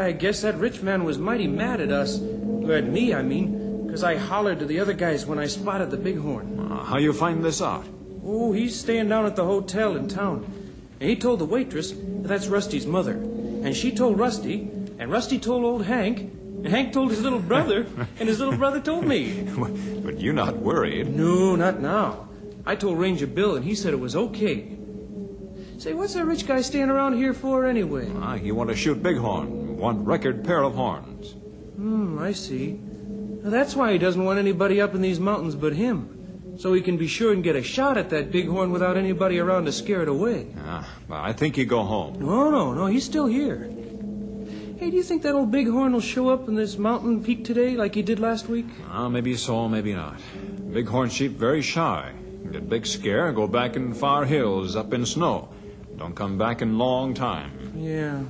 I 0.00 0.12
guess 0.12 0.42
that 0.42 0.54
rich 0.54 0.82
man 0.82 1.02
was 1.02 1.18
mighty 1.18 1.48
mad 1.48 1.80
at 1.80 1.90
us. 1.90 2.20
Or 2.20 2.74
at 2.74 2.86
me, 2.86 3.12
I 3.12 3.22
mean, 3.22 3.86
because 3.88 4.04
I 4.04 4.18
hollered 4.18 4.60
to 4.60 4.66
the 4.66 4.78
other 4.78 4.92
guys 4.92 5.26
when 5.26 5.40
I 5.40 5.48
spotted 5.48 5.90
the 5.90 5.96
bighorn. 5.96 6.60
Uh, 6.60 6.84
how 6.84 6.98
you 6.98 7.12
find 7.12 7.44
this 7.44 7.60
out? 7.60 7.84
Oh, 8.24 8.52
he's 8.52 8.78
staying 8.78 9.08
down 9.08 9.26
at 9.26 9.34
the 9.34 9.46
hotel 9.46 9.96
in 9.96 10.06
town. 10.06 10.44
And 11.00 11.10
he 11.10 11.16
told 11.16 11.40
the 11.40 11.44
waitress 11.44 11.90
that 11.90 12.28
that's 12.28 12.46
Rusty's 12.46 12.86
mother. 12.86 13.14
And 13.14 13.74
she 13.74 13.90
told 13.90 14.16
Rusty, 14.16 14.70
and 15.00 15.10
Rusty 15.10 15.38
told 15.38 15.64
old 15.64 15.86
Hank, 15.86 16.18
and 16.18 16.66
Hank 16.68 16.92
told 16.92 17.08
his 17.08 17.22
little 17.22 17.38
brother, 17.38 17.86
and 18.18 18.28
his 18.28 18.38
little 18.38 18.58
brother 18.58 18.80
told 18.80 19.06
me. 19.06 19.48
but 20.04 20.20
you're 20.20 20.34
not 20.34 20.58
worried. 20.58 21.16
No, 21.16 21.56
not 21.56 21.80
now. 21.80 22.28
I 22.66 22.76
told 22.76 22.98
Ranger 22.98 23.26
Bill, 23.26 23.56
and 23.56 23.64
he 23.64 23.74
said 23.74 23.94
it 23.94 23.98
was 23.98 24.14
okay. 24.14 24.76
Say, 25.78 25.94
what's 25.94 26.12
that 26.12 26.26
rich 26.26 26.46
guy 26.46 26.60
staying 26.60 26.90
around 26.90 27.16
here 27.16 27.32
for 27.32 27.64
anyway? 27.64 28.12
Ah, 28.16 28.34
you 28.34 28.54
want 28.54 28.68
to 28.68 28.76
shoot 28.76 29.02
bighorn. 29.02 29.78
Want 29.78 30.06
record 30.06 30.44
pair 30.44 30.62
of 30.62 30.74
horns. 30.74 31.32
Hmm, 31.76 32.18
I 32.18 32.32
see. 32.32 32.78
Now, 33.42 33.48
that's 33.48 33.74
why 33.74 33.92
he 33.92 33.98
doesn't 33.98 34.22
want 34.22 34.38
anybody 34.38 34.82
up 34.82 34.94
in 34.94 35.00
these 35.00 35.18
mountains 35.18 35.54
but 35.54 35.72
him. 35.72 36.56
So 36.58 36.74
he 36.74 36.82
can 36.82 36.98
be 36.98 37.06
sure 37.06 37.32
and 37.32 37.42
get 37.42 37.56
a 37.56 37.62
shot 37.62 37.96
at 37.96 38.10
that 38.10 38.30
bighorn 38.30 38.70
without 38.70 38.98
anybody 38.98 39.38
around 39.38 39.64
to 39.64 39.72
scare 39.72 40.02
it 40.02 40.08
away. 40.08 40.48
Ah, 40.58 40.86
well, 41.08 41.22
I 41.22 41.32
think 41.32 41.56
you 41.56 41.64
go 41.64 41.84
home. 41.84 42.20
No, 42.20 42.50
no, 42.50 42.74
no, 42.74 42.84
he's 42.84 43.04
still 43.04 43.24
here. 43.24 43.70
Hey, 44.80 44.88
do 44.88 44.96
you 44.96 45.02
think 45.02 45.22
that 45.24 45.34
old 45.34 45.52
bighorn 45.52 45.92
will 45.92 46.00
show 46.00 46.30
up 46.30 46.48
in 46.48 46.54
this 46.54 46.78
mountain 46.78 47.22
peak 47.22 47.44
today 47.44 47.76
like 47.76 47.94
he 47.94 48.00
did 48.00 48.18
last 48.18 48.48
week? 48.48 48.64
Ah, 48.88 49.10
maybe 49.10 49.36
so, 49.36 49.68
maybe 49.68 49.92
not. 49.92 50.18
Bighorn 50.72 51.10
sheep 51.10 51.32
very 51.32 51.60
shy. 51.60 52.12
Get 52.50 52.66
big 52.66 52.86
scare, 52.86 53.30
go 53.32 53.46
back 53.46 53.76
in 53.76 53.92
far 53.92 54.24
hills 54.24 54.76
up 54.76 54.94
in 54.94 55.04
snow. 55.04 55.50
Don't 55.98 56.14
come 56.16 56.38
back 56.38 56.62
in 56.62 56.78
long 56.78 57.12
time. 57.12 57.52
Yeah. 57.76 58.22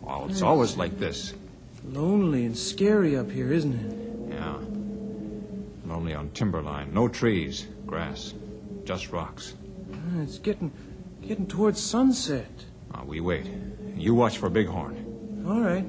Well, 0.00 0.28
it's 0.30 0.42
always 0.42 0.76
like 0.76 0.98
this. 1.00 1.34
Lonely 1.84 2.44
and 2.46 2.56
scary 2.56 3.16
up 3.16 3.32
here, 3.32 3.52
isn't 3.52 3.74
it? 3.74 4.32
Yeah. 4.34 4.58
Lonely 5.86 6.14
on 6.14 6.30
timberline. 6.30 6.94
No 6.94 7.08
trees, 7.08 7.66
grass, 7.84 8.32
just 8.84 9.10
rocks. 9.10 9.54
Ah, 9.92 10.20
It's 10.22 10.38
getting 10.38 10.70
getting 11.20 11.48
towards 11.48 11.82
sunset. 11.82 12.64
Ah, 12.94 13.02
we 13.04 13.20
wait. 13.20 13.46
You 14.00 14.14
watch 14.14 14.38
for 14.38 14.48
bighorn. 14.48 15.44
All 15.46 15.60
right. 15.60 15.84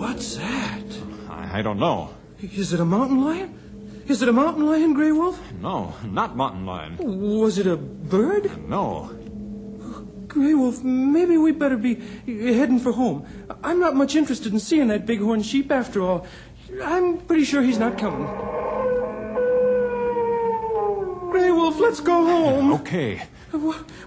What's 0.00 0.34
that? 0.36 0.82
I, 1.30 1.60
I 1.60 1.62
don't 1.62 1.78
know. 1.78 2.10
Is 2.40 2.72
it 2.72 2.80
a 2.80 2.84
mountain 2.84 3.24
lion? 3.24 4.02
Is 4.08 4.20
it 4.20 4.28
a 4.28 4.32
mountain 4.32 4.66
lion, 4.66 4.94
Grey 4.94 5.12
Wolf? 5.12 5.40
No, 5.60 5.94
not 6.04 6.34
mountain 6.36 6.66
lion. 6.66 6.96
Was 6.98 7.58
it 7.58 7.68
a 7.68 7.76
bird? 7.76 8.68
No. 8.68 9.16
Grey 10.26 10.54
Wolf, 10.54 10.82
maybe 10.82 11.36
we 11.36 11.52
better 11.52 11.76
be 11.76 12.02
heading 12.26 12.80
for 12.80 12.90
home. 12.90 13.26
I'm 13.62 13.78
not 13.78 13.94
much 13.94 14.16
interested 14.16 14.52
in 14.52 14.58
seeing 14.58 14.88
that 14.88 15.06
bighorn 15.06 15.42
sheep 15.42 15.70
after 15.70 16.02
all. 16.02 16.26
I'm 16.82 17.18
pretty 17.18 17.44
sure 17.44 17.62
he's 17.62 17.78
not 17.78 17.96
coming. 17.96 18.26
Wolf, 21.72 21.80
let's 21.80 22.00
go 22.00 22.24
home. 22.24 22.72
Okay. 22.74 23.22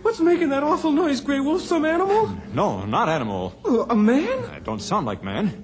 What's 0.01 0.19
making 0.19 0.49
that 0.49 0.63
awful 0.63 0.91
noise, 0.91 1.21
Grey 1.21 1.39
Wolf? 1.39 1.61
Some 1.61 1.85
animal? 1.85 2.29
No, 2.53 2.85
not 2.85 3.09
animal. 3.09 3.53
Uh, 3.65 3.85
A 3.89 3.95
man? 3.95 4.43
It 4.55 4.63
don't 4.63 4.81
sound 4.81 5.05
like 5.05 5.23
man. 5.23 5.63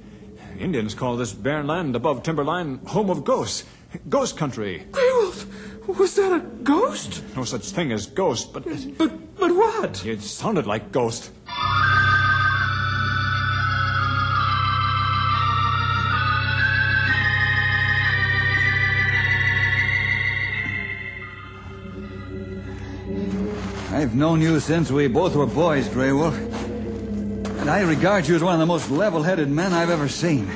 Indians 0.59 0.93
call 0.95 1.17
this 1.17 1.33
barren 1.33 1.67
land 1.67 1.95
above 1.95 2.23
timberline 2.23 2.79
home 2.87 3.09
of 3.09 3.23
ghosts. 3.23 3.65
Ghost 4.09 4.37
country. 4.37 4.85
Grey 4.91 5.11
Wolf, 5.21 5.45
was 5.87 6.15
that 6.15 6.31
a 6.33 6.39
ghost? 6.63 7.23
No 7.35 7.43
such 7.43 7.69
thing 7.71 7.91
as 7.91 8.05
ghost, 8.07 8.53
but 8.53 8.63
But 8.97 9.11
but 9.37 9.51
what? 9.55 10.05
it 10.05 10.21
sounded 10.21 10.65
like 10.65 10.91
ghost. 10.91 11.31
I've 24.01 24.15
known 24.15 24.41
you 24.41 24.59
since 24.59 24.89
we 24.89 25.05
both 25.05 25.35
were 25.35 25.45
boys, 25.45 25.87
Grey 25.87 26.11
Wolf. 26.11 26.35
And 26.35 27.69
I 27.69 27.81
regard 27.81 28.27
you 28.27 28.35
as 28.35 28.43
one 28.43 28.55
of 28.55 28.59
the 28.59 28.65
most 28.65 28.89
level 28.89 29.21
headed 29.21 29.47
men 29.47 29.73
I've 29.73 29.91
ever 29.91 30.09
seen. 30.09 30.49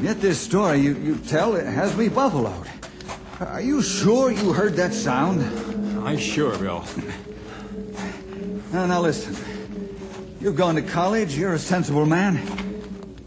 Yet 0.00 0.20
this 0.20 0.40
story 0.40 0.80
you, 0.80 0.96
you 0.96 1.16
tell 1.16 1.54
it 1.54 1.64
has 1.64 1.96
me 1.96 2.08
buffaloed. 2.08 2.66
Are 3.38 3.60
you 3.60 3.82
sure 3.82 4.32
you 4.32 4.52
heard 4.52 4.74
that 4.74 4.92
sound? 4.94 5.44
I 6.04 6.16
sure, 6.16 6.58
Bill. 6.58 6.84
Now, 8.72 8.86
now 8.86 9.00
listen. 9.00 9.36
You've 10.40 10.56
gone 10.56 10.74
to 10.74 10.82
college, 10.82 11.38
you're 11.38 11.54
a 11.54 11.58
sensible 11.60 12.04
man. 12.04 12.42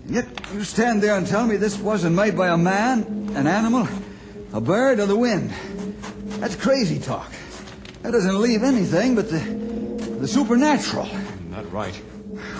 Yet 0.05 0.27
you 0.53 0.65
stand 0.65 1.01
there 1.01 1.15
and 1.15 1.25
tell 1.25 1.47
me 1.47 1.55
this 1.55 1.79
wasn't 1.79 2.13
made 2.17 2.35
by 2.35 2.49
a 2.49 2.57
man, 2.57 3.31
an 3.35 3.47
animal, 3.47 3.87
a 4.51 4.59
bird, 4.59 4.99
or 4.99 5.05
the 5.05 5.15
wind. 5.15 5.51
That's 6.41 6.57
crazy 6.57 6.99
talk. 6.99 7.31
That 8.01 8.11
doesn't 8.11 8.39
leave 8.39 8.63
anything 8.63 9.15
but 9.15 9.29
the, 9.29 9.39
the 10.19 10.27
supernatural. 10.27 11.07
Not 11.49 11.71
right. 11.71 11.99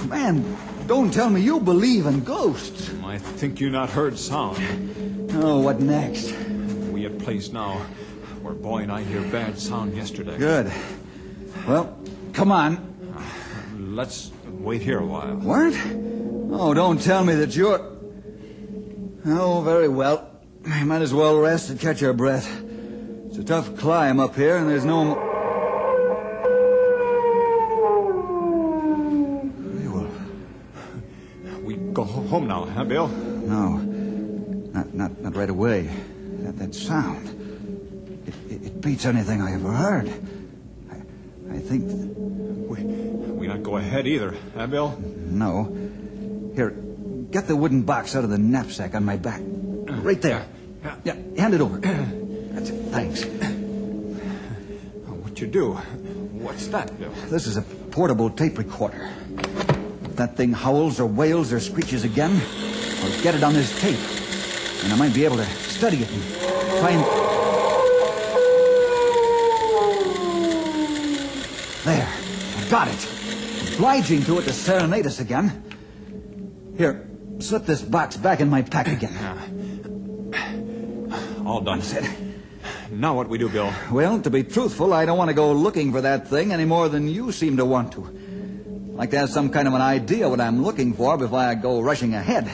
Man, 0.08 0.58
don't 0.88 1.14
tell 1.14 1.30
me 1.30 1.42
you 1.42 1.60
believe 1.60 2.06
in 2.06 2.24
ghosts. 2.24 2.88
Hmm, 2.88 3.06
I 3.06 3.18
think 3.18 3.60
you 3.60 3.70
not 3.70 3.90
heard 3.90 4.18
sound. 4.18 4.58
Oh, 5.36 5.60
what 5.60 5.80
next? 5.80 6.34
We 6.92 7.06
at 7.06 7.18
place 7.20 7.52
now 7.52 7.78
where 8.42 8.54
boy 8.54 8.80
and 8.80 8.92
I 8.92 9.04
hear 9.04 9.22
bad 9.22 9.60
sound 9.60 9.96
yesterday. 9.96 10.38
Good. 10.38 10.72
Well, 11.68 11.98
come 12.34 12.52
on. 12.52 12.86
Let's 13.78 14.32
wait 14.46 14.82
here 14.82 15.00
a 15.00 15.06
while. 15.06 15.36
What? 15.36 15.74
Oh, 16.52 16.74
don't 16.74 17.02
tell 17.02 17.24
me 17.24 17.36
that 17.36 17.56
you're. 17.56 17.80
Oh, 19.26 19.62
very 19.62 19.88
well. 19.88 20.30
I 20.66 20.84
might 20.84 21.02
as 21.02 21.14
well 21.14 21.38
rest 21.38 21.70
and 21.70 21.80
catch 21.80 22.02
our 22.02 22.14
breath. 22.14 22.50
It's 23.28 23.38
a 23.38 23.44
tough 23.44 23.78
climb 23.78 24.20
up 24.20 24.36
here, 24.36 24.58
and 24.58 24.70
there's 24.70 24.86
no. 24.86 25.29
Home 32.30 32.48
now, 32.48 32.66
huh, 32.66 32.84
Bill? 32.84 33.08
no, 33.08 33.78
not 33.78 34.94
not 34.94 35.20
not 35.20 35.36
right 35.36 35.50
away. 35.50 35.90
That 36.44 36.58
that 36.60 36.76
sound. 36.76 37.28
It, 38.28 38.34
it, 38.52 38.66
it 38.66 38.82
beats 38.82 39.06
anything 39.06 39.42
I 39.42 39.54
ever 39.54 39.72
heard. 39.72 40.10
I, 40.92 41.56
I 41.56 41.60
think. 41.60 41.90
We, 42.70 42.84
we 42.84 43.48
not 43.48 43.64
go 43.64 43.78
ahead 43.78 44.06
either, 44.06 44.36
huh, 44.56 44.68
Bill? 44.68 44.96
No. 45.00 45.76
Here, 46.56 46.70
get 47.32 47.48
the 47.48 47.56
wooden 47.56 47.82
box 47.82 48.16
out 48.16 48.24
of 48.24 48.30
the 48.30 48.38
knapsack 48.38 48.94
on 48.94 49.04
my 49.04 49.18
back. 49.18 49.42
Right 49.44 50.22
there. 50.22 50.46
Yeah, 51.04 51.16
hand 51.36 51.56
it 51.56 51.62
over. 51.62 51.80
That's 51.80 52.70
it. 52.70 52.80
Thanks. 52.92 53.24
What 55.08 55.40
you 55.42 55.48
do? 55.48 55.74
What's 55.74 56.68
that, 56.68 56.98
Bill? 57.00 57.12
This 57.30 57.48
is 57.48 57.58
a 57.58 57.64
portable 57.64 58.30
tape 58.30 58.60
recorder. 58.60 59.10
That 60.20 60.36
thing 60.36 60.52
howls 60.52 61.00
or 61.00 61.06
wails 61.06 61.54
or 61.54 61.62
screeches 61.62 62.04
again, 62.04 62.42
I'll 63.02 63.22
get 63.22 63.36
it 63.36 63.42
on 63.42 63.54
this 63.54 63.72
tape. 63.80 63.98
And 64.84 64.92
I 64.92 64.98
might 64.98 65.14
be 65.14 65.24
able 65.24 65.38
to 65.38 65.46
study 65.46 66.00
it 66.02 66.12
and 66.12 66.22
find. 66.84 67.00
There. 71.86 72.10
I 72.58 72.70
got 72.70 72.90
it. 72.90 73.76
Obliging 73.76 74.24
to 74.24 74.40
it 74.40 74.42
to 74.44 74.52
serenade 74.52 75.06
us 75.06 75.22
again. 75.22 75.64
Here, 76.76 77.10
slip 77.40 77.66
this 77.66 77.82
box 77.82 78.18
back 78.18 78.42
in 78.42 78.50
my 78.50 78.62
pack 78.62 78.90
again. 78.90 79.16
All 81.46 81.62
done. 81.62 81.80
That's 81.80 81.94
it. 81.94 82.04
Now 82.92 83.16
what 83.16 83.30
we 83.30 83.38
do, 83.38 83.48
Bill? 83.48 83.72
Well, 83.90 84.20
to 84.20 84.30
be 84.30 84.44
truthful, 84.44 84.92
I 84.92 85.06
don't 85.06 85.18
want 85.18 85.30
to 85.30 85.34
go 85.34 85.54
looking 85.54 85.94
for 85.94 86.02
that 86.02 86.28
thing 86.28 86.52
any 86.52 86.66
more 86.66 86.90
than 86.90 87.08
you 87.08 87.32
seem 87.32 87.56
to 87.56 87.64
want 87.64 87.94
to. 87.94 88.29
I'd 89.00 89.04
like 89.04 89.12
to 89.12 89.20
have 89.20 89.30
some 89.30 89.50
kind 89.50 89.66
of 89.66 89.74
an 89.74 89.82
idea 89.82 90.28
what 90.28 90.42
I'm 90.42 90.62
looking 90.62 90.92
for 90.92 91.18
before 91.18 91.40
I 91.40 91.56
go 91.56 91.80
rushing 91.80 92.16
ahead. 92.16 92.52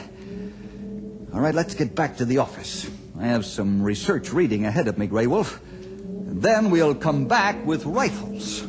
All 1.34 1.40
right, 1.40 1.56
let's 1.56 1.74
get 1.74 1.96
back 1.96 2.18
to 2.18 2.26
the 2.26 2.38
office. 2.38 2.88
I 3.20 3.26
have 3.26 3.48
some 3.48 3.82
research 3.82 4.32
reading 4.32 4.64
ahead 4.64 4.88
of 4.88 4.96
me, 5.00 5.08
Grey 5.08 5.26
Wolf. 5.26 5.60
And 5.72 6.44
then 6.44 6.70
we'll 6.70 6.94
come 6.94 7.26
back 7.28 7.66
with 7.66 7.88
rifles. 7.88 8.62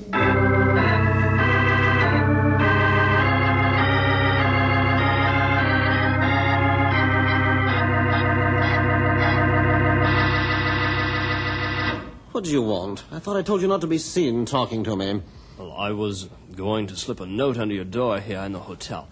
What 12.32 12.44
do 12.44 12.50
you 12.50 12.62
want? 12.62 13.04
I 13.12 13.18
thought 13.18 13.36
I 13.36 13.42
told 13.42 13.60
you 13.60 13.68
not 13.68 13.82
to 13.82 13.86
be 13.86 13.98
seen 13.98 14.46
talking 14.46 14.82
to 14.84 14.96
me. 14.96 15.20
Well, 15.58 15.72
I 15.72 15.92
was 15.92 16.30
going 16.56 16.86
to 16.86 16.96
slip 16.96 17.20
a 17.20 17.26
note 17.26 17.58
under 17.58 17.74
your 17.74 17.84
door 17.84 18.18
here 18.18 18.40
in 18.40 18.52
the 18.52 18.58
hotel, 18.58 19.08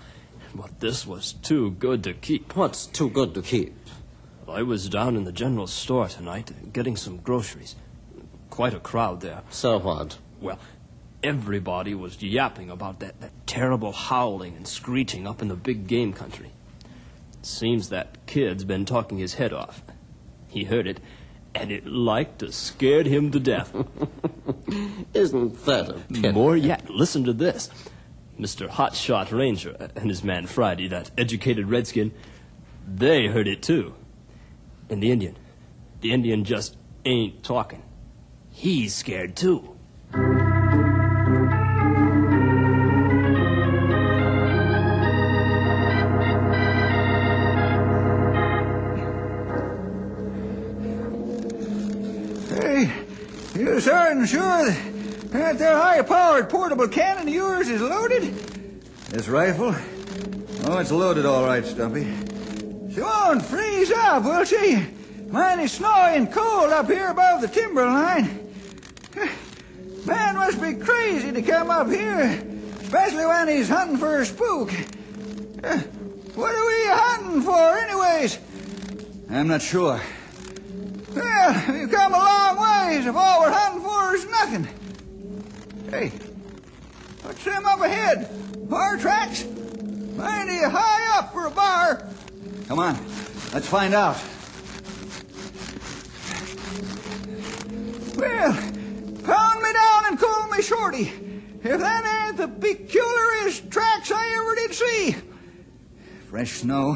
but 0.54 0.80
this 0.80 1.06
was 1.06 1.34
too 1.34 1.72
good 1.72 2.02
to 2.04 2.14
keep. 2.14 2.56
What's 2.56 2.86
too 2.86 3.10
good 3.10 3.34
to 3.34 3.42
keep? 3.42 3.76
I 4.48 4.62
was 4.62 4.88
down 4.88 5.16
in 5.16 5.24
the 5.24 5.32
general 5.32 5.66
store 5.66 6.08
tonight 6.08 6.72
getting 6.72 6.96
some 6.96 7.18
groceries. 7.18 7.76
Quite 8.50 8.74
a 8.74 8.80
crowd 8.80 9.20
there. 9.20 9.42
So 9.50 9.78
what? 9.78 10.18
Well, 10.40 10.58
everybody 11.22 11.94
was 11.94 12.22
yapping 12.22 12.70
about 12.70 13.00
that, 13.00 13.20
that 13.20 13.32
terrible 13.46 13.92
howling 13.92 14.56
and 14.56 14.66
screeching 14.66 15.26
up 15.26 15.42
in 15.42 15.48
the 15.48 15.56
big 15.56 15.86
game 15.86 16.12
country. 16.12 16.52
Seems 17.42 17.88
that 17.90 18.26
kid's 18.26 18.64
been 18.64 18.84
talking 18.84 19.18
his 19.18 19.34
head 19.34 19.52
off. 19.52 19.82
He 20.48 20.64
heard 20.64 20.86
it, 20.86 21.00
and 21.54 21.70
it 21.70 21.86
like 21.86 22.38
to 22.38 22.52
scared 22.52 23.06
him 23.06 23.30
to 23.30 23.40
death. 23.40 23.74
Isn't 25.14 25.64
that 25.64 25.90
a 25.90 25.94
pity? 25.94 26.32
More 26.32 26.56
yet, 26.56 26.90
listen 26.90 27.24
to 27.24 27.32
this. 27.32 27.70
Mr. 28.38 28.68
Hotshot 28.68 29.30
Ranger 29.30 29.90
and 29.94 30.10
his 30.10 30.24
man 30.24 30.46
Friday, 30.46 30.88
that 30.88 31.10
educated 31.16 31.68
redskin, 31.68 32.12
they 32.86 33.26
heard 33.28 33.46
it 33.46 33.62
too. 33.62 33.94
And 34.90 35.02
the 35.02 35.12
Indian, 35.12 35.36
the 36.00 36.12
Indian 36.12 36.44
just 36.44 36.76
ain't 37.04 37.42
talking. 37.42 37.82
He's 38.50 38.94
scared 38.94 39.36
too. 39.36 39.76
Certain 54.26 54.74
sure 54.74 55.30
that, 55.30 55.58
there 55.58 55.76
high-powered 55.76 56.48
portable 56.48 56.88
cannon 56.88 57.28
of 57.28 57.34
yours 57.34 57.68
is 57.68 57.80
loaded? 57.80 58.22
This 59.10 59.28
rifle? 59.28 59.74
Oh, 60.66 60.78
it's 60.78 60.92
loaded 60.92 61.26
all 61.26 61.44
right, 61.44 61.64
Stumpy. 61.64 62.04
She 62.92 63.00
won't 63.00 63.44
freeze 63.44 63.90
up, 63.92 64.24
will 64.24 64.44
she? 64.44 64.86
Mighty 65.28 65.66
snowy 65.66 66.16
and 66.16 66.32
cold 66.32 66.70
up 66.70 66.86
here 66.86 67.08
above 67.08 67.40
the 67.40 67.48
timberline. 67.48 68.52
Man 70.06 70.36
must 70.36 70.60
be 70.60 70.74
crazy 70.74 71.32
to 71.32 71.42
come 71.42 71.70
up 71.70 71.88
here, 71.88 72.42
especially 72.80 73.26
when 73.26 73.48
he's 73.48 73.68
hunting 73.68 73.98
for 73.98 74.20
a 74.20 74.26
spook. 74.26 74.72
What 76.34 76.52
are 76.52 76.66
we 76.66 76.86
hunting 76.88 77.42
for, 77.42 77.78
anyways? 77.78 78.40
I'm 79.30 79.46
not 79.46 79.62
sure. 79.62 80.00
Eh, 81.16 81.20
well, 81.20 81.72
we've 81.72 81.90
come 81.90 82.12
a 82.12 82.18
long 82.18 82.88
ways 82.88 83.06
if 83.06 83.14
all 83.14 83.40
we're 83.40 83.52
hunting 83.52 83.82
for 83.82 84.14
is 84.14 84.26
nothing. 84.26 84.68
Hey, 85.90 86.08
what's 87.22 87.44
them 87.44 87.64
up 87.66 87.80
ahead? 87.80 88.68
Bar 88.68 88.96
tracks? 88.96 89.44
Mighty 89.44 90.58
high 90.58 91.18
up 91.18 91.32
for 91.32 91.46
a 91.46 91.50
bar. 91.50 92.08
Come 92.68 92.78
on, 92.78 92.94
let's 93.52 93.68
find 93.68 93.94
out. 93.94 94.16
Well, 98.16 98.52
pound 98.52 99.62
me 99.62 99.72
down 99.72 100.06
and 100.06 100.18
call 100.18 100.48
me 100.48 100.62
Shorty. 100.62 101.12
If 101.62 101.80
that 101.80 102.26
ain't 102.26 102.36
the 102.36 102.48
peculiarest 102.48 103.70
tracks 103.70 104.10
I 104.12 104.34
ever 104.36 104.54
did 104.54 104.74
see. 104.74 105.16
Fresh 106.28 106.60
snow. 106.60 106.94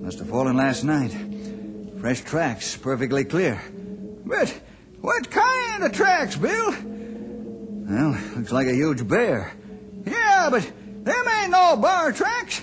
Must 0.00 0.18
have 0.18 0.28
fallen 0.28 0.56
last 0.56 0.84
night. 0.84 1.33
Fresh 2.04 2.20
tracks, 2.24 2.76
perfectly 2.76 3.24
clear. 3.24 3.58
But 4.26 4.50
what 5.00 5.30
kind 5.30 5.84
of 5.84 5.92
tracks, 5.92 6.36
Bill? 6.36 6.74
Well, 6.84 8.18
looks 8.36 8.52
like 8.52 8.66
a 8.66 8.74
huge 8.74 9.08
bear. 9.08 9.54
Yeah, 10.04 10.48
but 10.50 10.70
them 11.02 11.28
ain't 11.40 11.50
no 11.50 11.78
bar 11.78 12.12
tracks. 12.12 12.60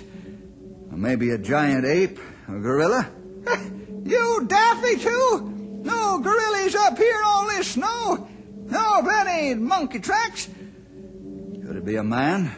Maybe 0.91 1.31
a 1.31 1.39
giant 1.39 1.85
ape 1.85 2.19
a 2.47 2.59
gorilla. 2.59 3.09
You 4.05 4.45
daffy 4.47 4.97
too? 4.97 5.81
No 5.85 6.19
gorillas 6.19 6.75
up 6.75 6.99
here 6.99 7.19
all 7.25 7.47
this 7.47 7.71
snow. 7.71 8.29
No, 8.65 9.01
that 9.01 9.25
ain't 9.25 9.59
monkey 9.59 10.01
tracks. 10.01 10.49
Could 11.65 11.77
it 11.77 11.85
be 11.85 11.95
a 11.95 12.03
man? 12.03 12.55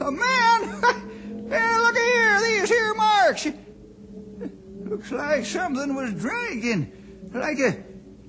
A 0.00 0.10
man? 0.10 0.80
yeah, 1.50 1.78
look 1.82 1.94
here, 1.94 2.40
these 2.40 2.68
here 2.70 2.94
marks. 2.94 3.46
Looks 4.96 5.12
like 5.12 5.44
something 5.44 5.94
was 5.94 6.14
dragging, 6.14 6.90
like 7.34 7.58
a, 7.58 7.84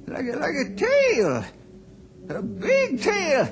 like 0.06 0.26
a, 0.26 0.36
like 0.36 0.54
a 0.54 0.76
tail, 0.76 1.46
a 2.28 2.42
big 2.42 3.02
tail. 3.02 3.44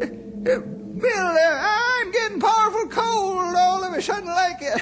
Uh, 0.00 0.06
uh, 0.50 0.60
Bill, 0.96 1.26
uh, 1.26 1.68
I'm 1.68 2.10
getting 2.12 2.40
powerful 2.40 2.88
cold 2.88 3.54
all 3.54 3.84
of 3.84 3.92
a 3.92 4.00
sudden, 4.00 4.30
like. 4.30 4.62
Uh, 4.62 4.78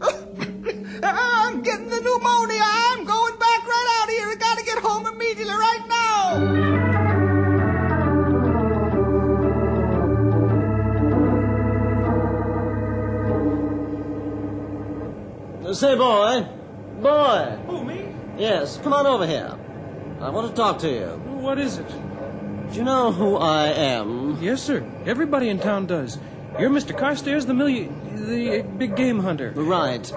I'm 1.04 1.62
getting 1.62 1.88
the 1.88 2.00
pneumonia. 2.00 2.60
I'm 2.60 3.04
going 3.04 3.38
back 3.38 3.68
right 3.68 4.00
out 4.00 4.08
of 4.08 4.14
here. 4.16 4.28
I 4.28 4.34
gotta 4.34 4.64
get 4.64 4.78
home 4.78 5.06
immediately, 5.06 5.54
right 5.54 5.86
now. 15.62 15.72
Say. 15.72 15.94
Boy. 15.94 16.51
Yes, 18.42 18.76
come 18.82 18.92
on 18.92 19.06
over 19.06 19.24
here. 19.24 19.56
I 20.20 20.28
want 20.30 20.48
to 20.50 20.56
talk 20.56 20.80
to 20.80 20.90
you. 20.90 21.06
What 21.44 21.60
is 21.60 21.78
it? 21.78 21.86
Do 21.86 22.76
you 22.76 22.82
know 22.82 23.12
who 23.12 23.36
I 23.36 23.68
am? 23.68 24.42
Yes, 24.42 24.60
sir. 24.60 24.84
Everybody 25.06 25.48
in 25.48 25.60
town 25.60 25.86
does. 25.86 26.18
You're 26.58 26.68
Mr. 26.68 26.92
Carstairs, 26.98 27.46
the 27.46 27.52
milli... 27.52 27.86
the 28.16 28.62
big 28.62 28.96
game 28.96 29.20
hunter. 29.20 29.52
Right. 29.54 30.12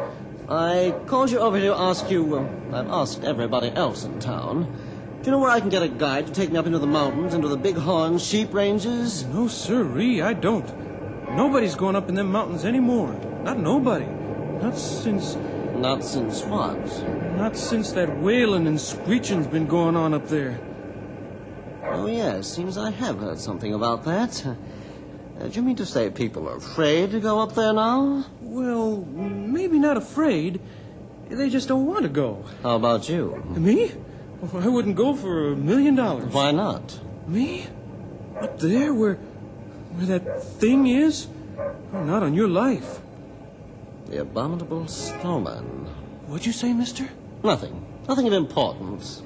I 0.49 0.95
called 1.05 1.29
you 1.29 1.37
over 1.37 1.59
here 1.59 1.69
to 1.69 1.77
ask 1.77 2.09
you. 2.09 2.23
Well, 2.23 2.49
I've 2.73 2.89
asked 2.89 3.23
everybody 3.23 3.69
else 3.69 4.05
in 4.05 4.17
town. 4.17 4.75
Do 5.19 5.25
you 5.25 5.31
know 5.31 5.37
where 5.37 5.51
I 5.51 5.59
can 5.59 5.69
get 5.69 5.83
a 5.83 5.87
guide 5.87 6.25
to 6.25 6.33
take 6.33 6.51
me 6.51 6.57
up 6.57 6.65
into 6.65 6.79
the 6.79 6.87
mountains, 6.87 7.35
into 7.35 7.47
the 7.47 7.57
bighorn 7.57 8.17
sheep 8.17 8.51
ranges? 8.55 9.23
No, 9.25 9.47
sirree, 9.47 10.23
I 10.23 10.33
don't. 10.33 10.65
Nobody's 11.35 11.75
going 11.75 11.95
up 11.95 12.09
in 12.09 12.15
them 12.15 12.31
mountains 12.31 12.65
anymore. 12.65 13.13
Not 13.43 13.59
nobody. 13.59 14.07
Not 14.63 14.75
since... 14.75 15.37
Not 15.75 16.03
since 16.03 16.43
what? 16.45 16.81
Not 17.37 17.57
since 17.57 17.91
that 17.93 18.17
wailing 18.17 18.67
and 18.67 18.79
screeching's 18.79 19.47
been 19.47 19.67
going 19.67 19.95
on 19.95 20.13
up 20.13 20.27
there. 20.27 20.59
Oh, 21.83 22.07
yes, 22.07 22.47
seems 22.53 22.77
I 22.77 22.91
have 22.91 23.19
heard 23.19 23.39
something 23.39 23.73
about 23.73 24.03
that. 24.05 24.45
Uh, 24.45 25.47
do 25.47 25.51
you 25.51 25.61
mean 25.61 25.75
to 25.75 25.85
say 25.85 26.09
people 26.09 26.47
are 26.49 26.57
afraid 26.57 27.11
to 27.11 27.19
go 27.19 27.39
up 27.41 27.55
there 27.55 27.73
now? 27.73 28.25
Well, 28.41 28.97
maybe 28.97 29.79
not 29.79 29.97
afraid. 29.97 30.61
They 31.29 31.49
just 31.49 31.67
don't 31.67 31.85
want 31.85 32.03
to 32.03 32.09
go. 32.09 32.45
How 32.63 32.75
about 32.75 33.09
you? 33.09 33.43
Me? 33.55 33.91
Oh, 34.43 34.59
I 34.59 34.67
wouldn't 34.67 34.95
go 34.95 35.15
for 35.15 35.51
a 35.51 35.55
million 35.55 35.95
dollars. 35.95 36.31
Why 36.33 36.51
not? 36.51 36.99
Me? 37.27 37.67
Up 38.39 38.59
there 38.59 38.93
where 38.93 39.15
where 39.95 40.19
that 40.19 40.43
thing 40.43 40.87
is? 40.87 41.27
Oh, 41.93 42.03
not 42.03 42.21
on 42.21 42.33
your 42.33 42.47
life. 42.47 42.99
The 44.07 44.21
abominable 44.21 44.87
snowman. 44.87 45.87
What'd 46.27 46.45
you 46.45 46.51
say, 46.53 46.73
mister? 46.73 47.09
Nothing. 47.45 47.85
Nothing 48.07 48.25
of 48.25 48.33
importance. 48.33 49.21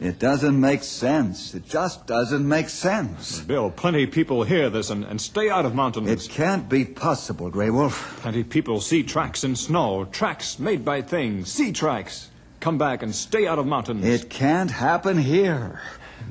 It 0.00 0.18
doesn't 0.18 0.60
make 0.60 0.82
sense. 0.82 1.54
It 1.54 1.68
just 1.68 2.08
doesn't 2.08 2.46
make 2.46 2.68
sense. 2.68 3.40
Bill, 3.40 3.70
plenty 3.70 4.06
people 4.06 4.42
hear 4.42 4.68
this 4.68 4.90
and, 4.90 5.04
and 5.04 5.20
stay 5.20 5.48
out 5.48 5.64
of 5.64 5.76
mountains. 5.76 6.10
It 6.10 6.28
can't 6.28 6.68
be 6.68 6.84
possible, 6.84 7.50
Grey 7.50 7.70
Wolf. 7.70 8.18
Plenty 8.22 8.42
people 8.42 8.80
see 8.80 9.04
tracks 9.04 9.44
in 9.44 9.54
snow, 9.54 10.06
tracks 10.06 10.58
made 10.58 10.84
by 10.84 11.02
things, 11.02 11.52
sea 11.52 11.70
tracks. 11.70 12.30
Come 12.58 12.78
back 12.78 13.04
and 13.04 13.14
stay 13.14 13.46
out 13.46 13.60
of 13.60 13.66
mountains. 13.66 14.04
It 14.04 14.28
can't 14.28 14.72
happen 14.72 15.18
here. 15.18 15.80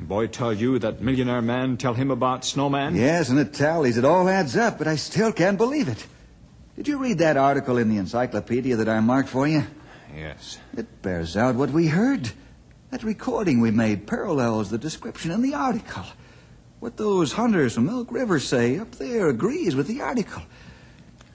Boy 0.01 0.27
tell 0.27 0.53
you 0.53 0.79
that 0.79 1.01
millionaire 1.01 1.41
man 1.41 1.77
tell 1.77 1.93
him 1.93 2.11
about 2.11 2.45
snowman? 2.45 2.95
Yes, 2.95 3.29
and 3.29 3.39
it 3.39 3.53
tallies. 3.53 3.97
It 3.97 4.05
all 4.05 4.29
adds 4.29 4.55
up, 4.55 4.77
but 4.77 4.87
I 4.87 4.95
still 4.95 5.31
can't 5.31 5.57
believe 5.57 5.87
it. 5.87 6.05
Did 6.75 6.87
you 6.87 6.97
read 6.97 7.17
that 7.17 7.37
article 7.37 7.77
in 7.77 7.89
the 7.89 7.97
encyclopedia 7.97 8.75
that 8.75 8.87
I 8.87 8.99
marked 8.99 9.29
for 9.29 9.47
you? 9.47 9.63
Yes. 10.15 10.59
It 10.77 11.01
bears 11.01 11.35
out 11.35 11.55
what 11.55 11.71
we 11.71 11.87
heard. 11.87 12.31
That 12.91 13.03
recording 13.03 13.59
we 13.59 13.71
made 13.71 14.07
parallels 14.07 14.69
the 14.69 14.77
description 14.77 15.31
in 15.31 15.41
the 15.41 15.55
article. 15.55 16.05
What 16.79 16.95
those 16.95 17.33
hunters 17.33 17.73
from 17.73 17.87
Milk 17.87 18.11
River 18.11 18.39
say 18.39 18.79
up 18.79 18.91
there 18.91 19.27
agrees 19.27 19.75
with 19.75 19.87
the 19.87 20.01
article. 20.01 20.43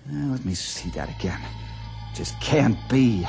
Now, 0.06 0.32
let 0.32 0.44
me 0.44 0.54
see 0.54 0.90
that 0.90 1.10
again. 1.18 1.40
Just 2.14 2.40
can't 2.40 2.78
be. 2.88 3.26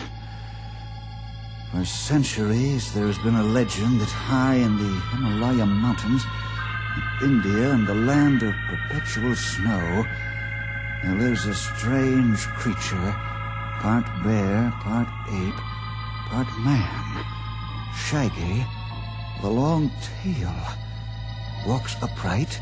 For 1.73 1.83
centuries, 1.86 2.93
there's 2.93 3.17
been 3.17 3.33
a 3.33 3.41
legend 3.41 3.99
that 3.99 4.09
high 4.12 4.57
in 4.57 4.77
the 4.77 5.01
Himalaya 5.09 5.65
Mountains, 5.65 6.23
in 7.21 7.31
India 7.31 7.71
and 7.71 7.88
the 7.88 7.95
land 7.95 8.43
of 8.43 8.53
perpetual 8.69 9.36
snow, 9.36 10.05
there 11.01 11.15
lives 11.15 11.47
a 11.47 11.55
strange 11.55 12.38
creature, 12.62 13.15
part 13.81 14.05
bear, 14.23 14.71
part 14.81 15.07
ape, 15.31 15.62
part 16.29 16.47
man, 16.59 17.25
shaggy, 17.97 18.63
with 19.38 19.45
a 19.45 19.53
long 19.53 19.89
tail, 20.21 20.53
walks 21.65 21.95
upright, 22.03 22.62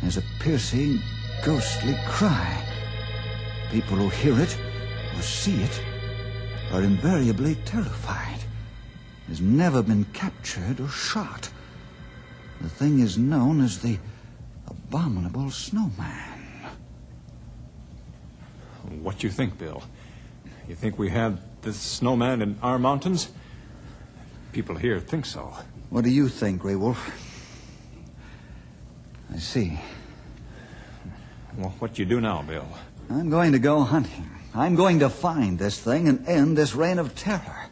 has 0.00 0.16
a 0.16 0.22
piercing, 0.40 0.98
ghostly 1.44 1.94
cry. 2.06 2.64
People 3.70 3.98
who 3.98 4.08
hear 4.08 4.40
it 4.40 4.58
or 5.14 5.20
see 5.20 5.62
it 5.62 5.82
are 6.72 6.82
invariably 6.82 7.54
terrified. 7.66 8.37
Has 9.28 9.40
never 9.40 9.82
been 9.82 10.04
captured 10.06 10.80
or 10.80 10.88
shot. 10.88 11.50
The 12.60 12.68
thing 12.68 13.00
is 13.00 13.18
known 13.18 13.60
as 13.60 13.80
the 13.80 13.98
abominable 14.66 15.50
snowman. 15.50 16.38
What 19.02 19.18
do 19.18 19.26
you 19.26 19.32
think, 19.32 19.58
Bill? 19.58 19.82
You 20.66 20.74
think 20.74 20.98
we 20.98 21.10
have 21.10 21.40
this 21.62 21.76
snowman 21.76 22.42
in 22.42 22.58
our 22.62 22.78
mountains? 22.78 23.28
People 24.52 24.76
here 24.76 24.98
think 24.98 25.26
so. 25.26 25.54
What 25.90 26.04
do 26.04 26.10
you 26.10 26.28
think, 26.28 26.62
Grey 26.62 26.74
Wolf? 26.74 26.98
I 29.32 29.38
see. 29.38 29.78
Well, 31.56 31.74
what 31.78 31.94
do 31.94 32.02
you 32.02 32.08
do 32.08 32.20
now, 32.20 32.42
Bill? 32.42 32.66
I'm 33.10 33.30
going 33.30 33.52
to 33.52 33.58
go 33.58 33.82
hunting. 33.82 34.30
I'm 34.54 34.74
going 34.74 35.00
to 35.00 35.10
find 35.10 35.58
this 35.58 35.78
thing 35.78 36.08
and 36.08 36.26
end 36.26 36.56
this 36.56 36.74
reign 36.74 36.98
of 36.98 37.14
terror. 37.14 37.67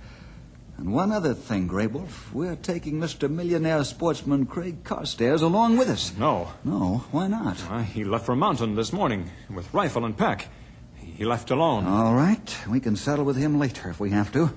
And 0.78 0.92
one 0.92 1.10
other 1.10 1.32
thing, 1.32 1.66
Grey 1.66 1.86
Wolf. 1.86 2.32
We're 2.34 2.56
taking 2.56 2.94
Mr. 3.00 3.30
Millionaire 3.30 3.82
Sportsman 3.82 4.44
Craig 4.46 4.84
Carstairs 4.84 5.40
along 5.40 5.78
with 5.78 5.88
us. 5.88 6.12
No. 6.18 6.52
No, 6.64 7.04
why 7.12 7.28
not? 7.28 7.62
Uh, 7.70 7.78
he 7.78 8.04
left 8.04 8.26
for 8.26 8.36
mountain 8.36 8.74
this 8.74 8.92
morning 8.92 9.30
with 9.48 9.72
rifle 9.72 10.04
and 10.04 10.16
pack. 10.16 10.48
He 10.96 11.24
left 11.24 11.50
alone. 11.50 11.86
All 11.86 12.14
right. 12.14 12.56
We 12.68 12.80
can 12.80 12.94
settle 12.96 13.24
with 13.24 13.36
him 13.36 13.58
later 13.58 13.88
if 13.88 14.00
we 14.00 14.10
have 14.10 14.30
to. 14.32 14.52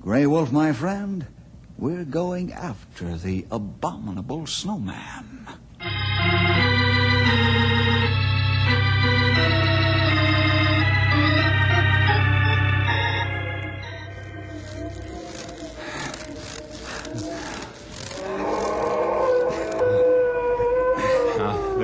Grey 0.00 0.26
Wolf, 0.26 0.50
my 0.50 0.72
friend, 0.72 1.26
we're 1.76 2.04
going 2.04 2.52
after 2.52 3.16
the 3.16 3.44
abominable 3.50 4.46
snowman. 4.46 5.46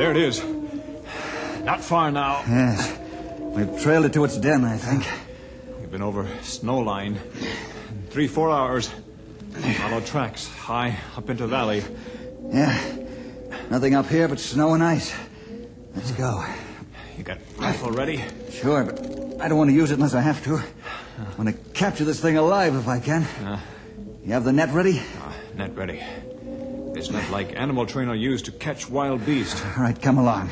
There 0.05 0.11
it 0.11 0.19
is. 0.19 0.45
Not 1.65 1.83
far 1.83 2.11
now. 2.11 2.43
Yes. 2.47 2.99
We've 3.41 3.81
trailed 3.81 4.05
it 4.05 4.13
to 4.13 4.25
its 4.25 4.37
den, 4.37 4.63
I 4.63 4.77
think. 4.77 5.07
We've 5.81 5.91
been 5.91 6.03
over 6.03 6.29
snow 6.43 6.81
line. 6.81 7.19
Three, 8.11 8.29
four 8.29 8.51
hours. 8.51 8.91
Followed 9.79 10.05
tracks 10.05 10.47
high 10.47 10.99
up 11.17 11.31
into 11.31 11.47
valley. 11.47 11.83
Yeah. 12.51 12.99
Nothing 13.71 13.95
up 13.95 14.07
here 14.07 14.29
but 14.29 14.41
snow 14.41 14.75
and 14.75 14.83
ice. 14.83 15.15
Let's 15.95 16.11
go. 16.11 16.45
You 17.17 17.25
got 17.25 17.39
rifle 17.57 17.91
ready? 17.91 18.23
Sure, 18.51 18.85
but 18.85 19.41
I 19.41 19.49
don't 19.49 19.57
want 19.57 19.71
to 19.71 19.75
use 19.75 19.91
it 19.91 19.95
unless 19.95 20.13
I 20.13 20.21
have 20.21 20.45
to. 20.45 20.57
I 20.59 21.35
want 21.39 21.49
to 21.49 21.55
capture 21.73 22.05
this 22.05 22.21
thing 22.21 22.37
alive 22.37 22.75
if 22.75 22.89
I 22.89 23.01
can. 23.01 23.27
You 24.23 24.35
have 24.35 24.45
the 24.45 24.53
net 24.53 24.71
ready? 24.71 24.99
Uh, 24.99 25.33
net 25.55 25.75
ready. 25.75 26.03
This 27.05 27.13
net 27.13 27.31
like 27.31 27.55
animal 27.55 27.85
trainer 27.85 28.15
used 28.15 28.47
to 28.47 28.51
catch 28.51 28.89
wild 28.89 29.27
beasts. 29.27 29.63
All 29.63 29.83
right, 29.83 30.01
come 30.01 30.17
along. 30.17 30.49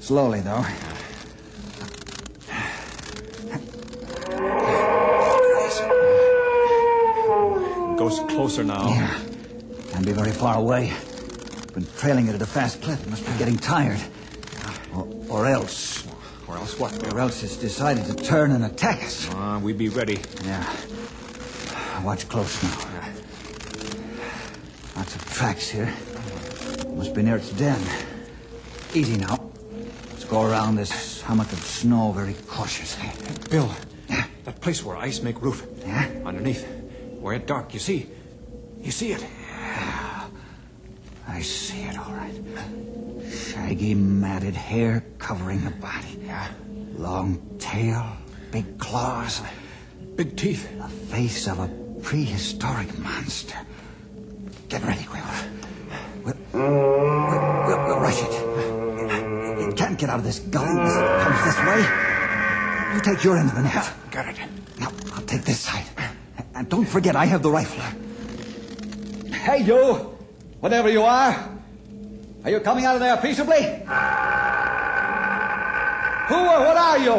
Slowly, 0.00 0.42
though. 0.42 0.62
Goes 7.96 8.20
closer 8.28 8.64
now. 8.64 8.88
Yeah. 8.88 9.18
Can't 9.92 10.04
be 10.04 10.12
very 10.12 10.32
far 10.32 10.58
away. 10.58 10.92
Been 11.72 11.86
trailing 11.96 12.28
it 12.28 12.34
at 12.34 12.42
a 12.42 12.46
fast 12.46 12.82
clip. 12.82 13.06
Must 13.06 13.24
be 13.24 13.32
getting 13.38 13.56
tired. 13.56 14.02
Or, 14.94 15.08
or 15.30 15.46
else. 15.46 16.06
Or 16.46 16.56
else 16.56 16.78
what? 16.78 17.14
Or 17.14 17.18
else 17.18 17.42
it's 17.42 17.56
decided 17.56 18.04
to 18.04 18.14
turn 18.14 18.50
and 18.50 18.62
attack 18.62 19.04
us. 19.04 19.26
Uh, 19.30 19.58
we 19.62 19.72
be 19.72 19.88
ready. 19.88 20.20
Yeah. 20.44 20.70
Watch 22.04 22.28
close 22.28 22.62
now. 22.62 22.87
Lots 25.08 25.24
of 25.24 25.32
tracks 25.32 25.68
here. 25.70 25.94
Must 26.94 27.14
be 27.14 27.22
near 27.22 27.36
its 27.36 27.50
den. 27.52 27.80
Easy 28.92 29.16
now. 29.16 29.50
Let's 30.10 30.24
go 30.24 30.42
around 30.42 30.76
this 30.76 31.22
hummock 31.22 31.50
of 31.50 31.60
snow 31.60 32.12
very 32.12 32.34
cautiously. 32.46 33.08
Bill, 33.48 33.74
that 34.44 34.60
place 34.60 34.84
where 34.84 34.98
ice 34.98 35.22
make 35.22 35.40
roof. 35.40 35.66
Yeah? 35.80 36.10
Underneath. 36.26 36.66
Where 37.20 37.32
it 37.32 37.46
dark, 37.46 37.72
you 37.72 37.80
see? 37.80 38.06
You 38.82 38.90
see 38.90 39.12
it? 39.12 39.26
I 41.26 41.40
see 41.40 41.84
it 41.84 41.98
all 41.98 42.12
right. 42.12 42.34
Shaggy, 43.32 43.94
matted 43.94 44.56
hair 44.56 45.06
covering 45.16 45.64
the 45.64 45.70
body. 45.70 46.20
Yeah. 46.22 46.48
Long 46.98 47.56
tail, 47.58 48.04
big 48.50 48.78
claws, 48.78 49.40
Big 50.16 50.36
teeth. 50.36 50.68
the 50.76 50.88
face 50.88 51.48
of 51.48 51.60
a 51.60 51.68
prehistoric 52.02 52.98
monster. 52.98 53.56
Get 54.68 54.84
ready, 54.84 55.06
Will. 55.08 55.22
We'll, 56.24 56.36
we'll, 56.52 56.70
we'll, 57.66 57.86
we'll 57.86 58.00
rush 58.00 58.20
it. 58.20 58.32
It 59.68 59.76
can't 59.76 59.98
get 59.98 60.10
out 60.10 60.18
of 60.18 60.24
this 60.24 60.40
gully 60.40 60.68
unless 60.68 60.94
it 60.94 61.22
comes 61.24 61.44
this 61.44 61.58
way. 61.66 61.80
You 62.94 63.00
take 63.00 63.24
your 63.24 63.38
end 63.38 63.48
of 63.48 63.56
the 63.56 63.62
net. 63.62 63.90
Got 64.10 64.28
it. 64.28 64.38
Now, 64.78 64.92
I'll 65.14 65.22
take 65.22 65.42
this 65.44 65.60
side. 65.60 65.86
And 66.54 66.68
don't 66.68 66.86
forget, 66.86 67.16
I 67.16 67.24
have 67.24 67.42
the 67.42 67.50
rifle. 67.50 67.82
Hey, 69.32 69.62
you! 69.64 70.16
Whatever 70.60 70.90
you 70.90 71.02
are! 71.02 71.58
Are 72.44 72.50
you 72.50 72.60
coming 72.60 72.84
out 72.84 72.96
of 72.96 73.00
there 73.00 73.16
peaceably? 73.16 73.62
Who 76.28 76.34
or 76.36 76.60
what 76.60 76.76
are 76.76 76.98
you? 76.98 77.14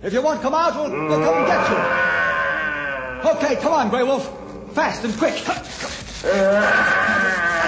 If 0.00 0.12
you 0.12 0.22
won't 0.22 0.40
come 0.40 0.54
out, 0.54 0.76
we'll, 0.76 0.90
we'll 1.08 1.24
come 1.24 1.34
and 1.38 1.46
get 1.46 1.70
you. 1.70 2.07
Okay, 3.24 3.56
come 3.56 3.72
on, 3.72 3.90
Grey 3.90 4.02
Wolf. 4.04 4.30
Fast 4.74 5.04
and 5.04 5.16
quick. 5.18 5.34
Uh, 5.34 5.52
that's 5.52 5.66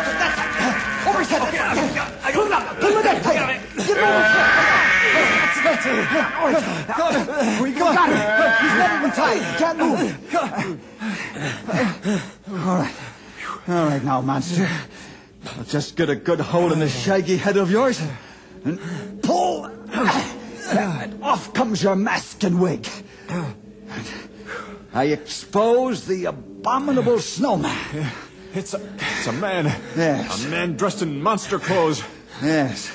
it, 0.08 0.16
that's 0.18 0.38
it. 0.38 1.08
Over 1.08 1.18
his 1.20 1.28
head. 1.28 1.40
Pull 2.32 2.46
it 2.46 2.52
up. 2.52 2.80
The 2.80 2.88
net 3.02 3.22
tight. 3.22 3.34
Get 3.76 3.86
him 3.88 4.04
over 4.04 4.22
his 4.22 4.32
head. 4.32 4.70
That's 5.64 5.86
it. 5.86 5.92
Uh, 5.92 6.38
All 6.38 6.46
right. 6.46 6.56
Uh, 6.56 6.96
got 6.96 7.12
We 7.62 7.72
got 7.72 8.08
him. 8.08 8.16
He's 8.60 8.76
not 8.78 8.90
even 8.98 9.10
tied. 9.10 9.42
Can't 9.58 9.78
move. 9.78 10.00
All 12.66 12.76
right. 12.76 12.94
All 13.68 13.84
right 13.86 14.04
now, 14.04 14.20
monster. 14.20 14.68
I'll 15.56 15.64
just 15.64 15.96
get 15.96 16.10
a 16.10 16.16
good 16.16 16.40
hold 16.40 16.72
on 16.72 16.78
the 16.80 16.88
shaggy 16.88 17.36
head 17.36 17.56
of 17.56 17.70
yours 17.70 18.00
and 18.64 18.78
pull. 19.22 19.64
And 19.64 21.22
off 21.22 21.52
comes 21.54 21.82
your 21.82 21.96
mask 21.96 22.44
and 22.44 22.60
wig. 22.60 22.86
I 24.92 25.04
expose 25.04 26.06
the 26.06 26.26
abominable 26.26 27.18
snowman. 27.20 28.06
It's 28.52 28.74
a, 28.74 28.80
it's 28.98 29.28
a 29.28 29.32
man. 29.32 29.66
Yes. 29.96 30.44
A 30.44 30.48
man 30.48 30.76
dressed 30.76 31.02
in 31.02 31.22
monster 31.22 31.60
clothes. 31.60 32.02
Yes. 32.42 32.90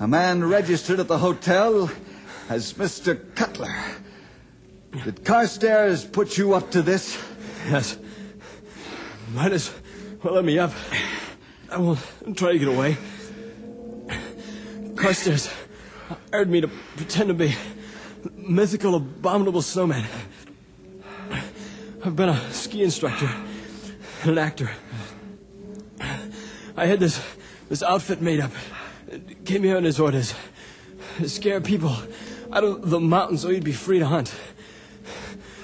A 0.00 0.08
man 0.08 0.42
registered 0.42 1.00
at 1.00 1.06
the 1.06 1.18
hotel 1.18 1.90
as 2.48 2.72
Mr. 2.72 3.34
Cutler. 3.34 3.74
Did 5.04 5.22
Carstairs 5.22 6.10
put 6.10 6.38
you 6.38 6.54
up 6.54 6.70
to 6.70 6.80
this? 6.80 7.22
Yes. 7.68 7.98
Might 9.34 9.52
as 9.52 9.70
well 10.22 10.32
let 10.32 10.46
me 10.46 10.58
up. 10.58 10.72
I 11.70 11.76
won't 11.76 12.00
try 12.34 12.52
to 12.52 12.58
get 12.58 12.68
away. 12.68 12.96
Carstairs 14.94 15.52
hired 16.32 16.48
me 16.48 16.62
to 16.62 16.68
pretend 16.68 17.28
to 17.28 17.34
be 17.34 17.54
mythical, 18.34 18.94
abominable 18.94 19.60
snowman. 19.60 20.06
I've 22.06 22.14
been 22.14 22.28
a 22.28 22.52
ski 22.52 22.84
instructor 22.84 23.28
and 24.22 24.30
an 24.30 24.38
actor. 24.38 24.70
I 26.76 26.86
had 26.86 27.00
this 27.00 27.20
this 27.68 27.82
outfit 27.82 28.22
made 28.22 28.38
up. 28.38 28.52
It 29.08 29.44
came 29.44 29.64
here 29.64 29.76
on 29.76 29.82
his 29.82 29.98
orders. 29.98 30.32
To 31.18 31.28
scare 31.28 31.60
people 31.60 31.96
out 32.52 32.62
of 32.62 32.90
the 32.90 33.00
mountains 33.00 33.40
so 33.40 33.48
he'd 33.48 33.64
be 33.64 33.72
free 33.72 33.98
to 33.98 34.06
hunt. 34.06 34.32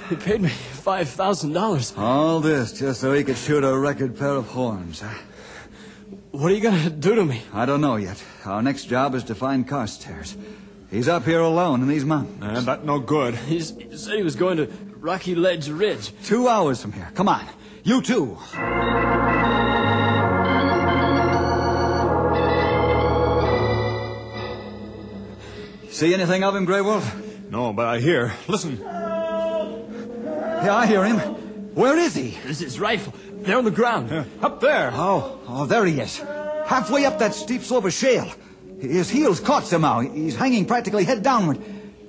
He 0.08 0.16
paid 0.16 0.40
me 0.40 0.48
five 0.48 1.08
thousand 1.08 1.52
dollars. 1.52 1.94
All 1.96 2.40
this 2.40 2.72
just 2.72 3.00
so 3.00 3.12
he 3.12 3.22
could 3.22 3.36
shoot 3.36 3.62
a 3.62 3.78
record 3.78 4.18
pair 4.18 4.30
of 4.30 4.48
horns, 4.48 5.00
huh? 5.00 5.14
What 6.32 6.50
are 6.50 6.54
you 6.56 6.60
gonna 6.60 6.90
do 6.90 7.14
to 7.14 7.24
me? 7.24 7.42
I 7.52 7.66
don't 7.66 7.80
know 7.80 7.94
yet. 7.94 8.20
Our 8.44 8.62
next 8.62 8.86
job 8.86 9.14
is 9.14 9.22
to 9.24 9.36
find 9.36 9.68
Carstairs. 9.68 10.36
He's 10.90 11.06
up 11.06 11.24
here 11.24 11.40
alone 11.40 11.82
in 11.82 11.88
these 11.88 12.04
mountains. 12.04 12.42
And 12.42 12.66
that 12.66 12.84
no 12.84 12.98
good. 12.98 13.36
He's, 13.36 13.70
he 13.70 13.96
said 13.96 14.16
he 14.16 14.24
was 14.24 14.34
going 14.34 14.56
to 14.56 14.91
Rocky 15.02 15.34
Ledge 15.34 15.68
Ridge. 15.68 16.12
Two 16.22 16.46
hours 16.46 16.80
from 16.80 16.92
here. 16.92 17.10
Come 17.14 17.28
on. 17.28 17.44
You 17.82 18.02
too. 18.02 18.38
See 25.90 26.14
anything 26.14 26.44
of 26.44 26.54
him, 26.54 26.64
Grey 26.64 26.82
Wolf? 26.82 27.04
No, 27.50 27.72
but 27.72 27.86
I 27.86 27.98
hear. 27.98 28.32
Listen. 28.46 28.78
Yeah, 28.78 30.76
I 30.76 30.86
hear 30.86 31.04
him. 31.04 31.18
Where 31.74 31.98
is 31.98 32.14
he? 32.14 32.38
This 32.44 32.58
is 32.58 32.60
his 32.60 32.80
rifle. 32.80 33.12
They're 33.40 33.58
on 33.58 33.64
the 33.64 33.72
ground. 33.72 34.12
Up 34.40 34.60
there. 34.60 34.92
Oh, 34.94 35.40
oh, 35.48 35.66
there 35.66 35.84
he 35.84 35.98
is. 35.98 36.18
Halfway 36.64 37.06
up 37.06 37.18
that 37.18 37.34
steep 37.34 37.62
slope 37.62 37.86
of 37.86 37.92
shale. 37.92 38.32
His 38.78 39.10
heels 39.10 39.40
caught 39.40 39.64
somehow. 39.64 39.98
He's 39.98 40.36
hanging 40.36 40.64
practically 40.64 41.02
head 41.02 41.24
downward. 41.24 41.60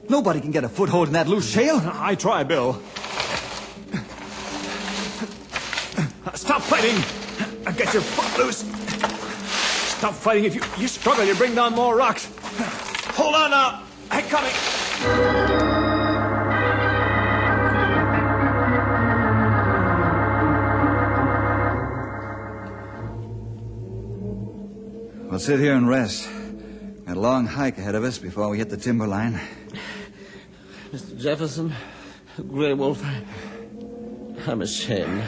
Nobody 0.09 0.41
can 0.41 0.51
get 0.51 0.63
a 0.63 0.69
foothold 0.69 1.07
in 1.07 1.13
that 1.13 1.27
loose 1.27 1.49
shale. 1.49 1.81
I 1.83 2.15
try, 2.15 2.43
Bill. 2.43 2.81
Stop 6.33 6.61
fighting! 6.61 6.95
Get 7.75 7.93
your 7.93 8.03
foot 8.03 8.43
loose! 8.43 8.57
Stop 9.97 10.13
fighting. 10.13 10.43
If 10.43 10.55
you, 10.55 10.61
you 10.77 10.87
struggle, 10.87 11.23
you 11.23 11.33
bring 11.35 11.55
down 11.55 11.73
more 11.73 11.95
rocks. 11.95 12.29
Hold 13.15 13.35
on 13.35 13.51
now. 13.51 13.83
I'm 14.11 14.25
coming. 14.25 14.51
We'll 25.29 25.39
sit 25.39 25.59
here 25.59 25.73
and 25.73 25.87
rest. 25.87 26.29
Got 27.07 27.17
a 27.17 27.19
long 27.19 27.47
hike 27.47 27.77
ahead 27.77 27.95
of 27.95 28.03
us 28.03 28.17
before 28.17 28.49
we 28.49 28.57
hit 28.57 28.69
the 28.69 28.77
timberline. 28.77 29.39
Mr. 30.93 31.17
Jefferson, 31.17 31.73
Grey 32.49 32.75
Wolf, 32.75 33.03
I'm 34.47 34.61
ashamed. 34.61 35.23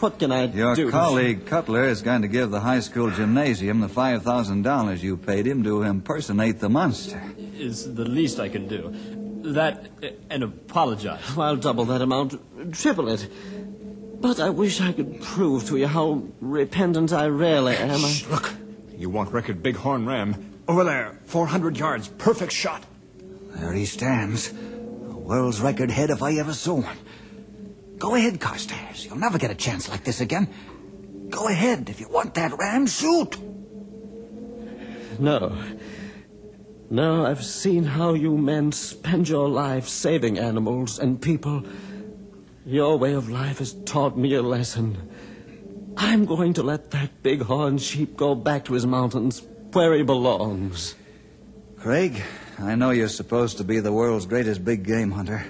What 0.00 0.18
can 0.18 0.32
I 0.32 0.46
Your 0.46 0.74
do? 0.74 0.82
Your 0.82 0.90
colleague 0.90 1.46
Cutler 1.46 1.84
is 1.84 2.02
going 2.02 2.22
to 2.22 2.28
give 2.28 2.50
the 2.50 2.58
high 2.58 2.80
school 2.80 3.12
gymnasium 3.12 3.80
the 3.80 3.86
$5,000 3.86 5.02
you 5.04 5.16
paid 5.16 5.46
him 5.46 5.62
to 5.62 5.82
impersonate 5.82 6.58
the 6.58 6.68
monster. 6.68 7.22
Is 7.56 7.94
the 7.94 8.04
least 8.04 8.40
I 8.40 8.48
can 8.48 8.66
do. 8.66 8.92
That 9.52 9.86
and 10.30 10.42
apologize. 10.42 11.22
I'll 11.38 11.54
double 11.54 11.84
that 11.84 12.02
amount, 12.02 12.74
triple 12.74 13.08
it. 13.08 13.28
But 14.20 14.40
I 14.40 14.50
wish 14.50 14.80
I 14.80 14.92
could 14.92 15.22
prove 15.22 15.68
to 15.68 15.76
you 15.76 15.86
how 15.86 16.24
repentant 16.40 17.12
I 17.12 17.26
really 17.26 17.76
am. 17.76 18.04
I- 18.04 18.22
look. 18.30 18.52
You 18.96 19.10
want 19.10 19.32
record 19.32 19.62
Bighorn 19.62 20.06
Ram. 20.06 20.54
Over 20.66 20.82
there. 20.82 21.20
400 21.26 21.78
yards. 21.78 22.08
Perfect 22.08 22.50
shot. 22.50 22.82
There 23.54 23.72
he 23.72 23.84
stands. 23.84 24.52
World's 25.24 25.60
record 25.60 25.90
head 25.90 26.10
if 26.10 26.22
I 26.22 26.34
ever 26.34 26.52
saw 26.52 26.74
one. 26.74 26.98
Go 27.98 28.14
ahead, 28.14 28.40
Carstairs. 28.40 29.06
You'll 29.06 29.16
never 29.16 29.38
get 29.38 29.50
a 29.50 29.54
chance 29.54 29.88
like 29.88 30.04
this 30.04 30.20
again. 30.20 30.48
Go 31.30 31.48
ahead. 31.48 31.88
If 31.88 31.98
you 31.98 32.08
want 32.08 32.34
that 32.34 32.52
ram, 32.58 32.86
shoot. 32.86 33.38
No. 35.18 35.56
No, 36.90 37.24
I've 37.24 37.42
seen 37.42 37.84
how 37.84 38.12
you 38.12 38.36
men 38.36 38.72
spend 38.72 39.28
your 39.28 39.48
lives 39.48 39.90
saving 39.90 40.38
animals 40.38 40.98
and 40.98 41.20
people. 41.20 41.64
Your 42.66 42.98
way 42.98 43.14
of 43.14 43.30
life 43.30 43.58
has 43.60 43.72
taught 43.84 44.18
me 44.18 44.34
a 44.34 44.42
lesson. 44.42 45.10
I'm 45.96 46.26
going 46.26 46.52
to 46.54 46.62
let 46.62 46.90
that 46.90 47.22
bighorn 47.22 47.78
sheep 47.78 48.16
go 48.16 48.34
back 48.34 48.66
to 48.66 48.74
his 48.74 48.86
mountains 48.86 49.42
where 49.72 49.94
he 49.94 50.02
belongs. 50.02 50.94
Craig, 51.78 52.22
I 52.58 52.76
know 52.76 52.90
you're 52.90 53.08
supposed 53.08 53.58
to 53.58 53.64
be 53.64 53.80
the 53.80 53.92
world's 53.92 54.26
greatest 54.26 54.64
big 54.64 54.84
game 54.84 55.10
hunter. 55.10 55.44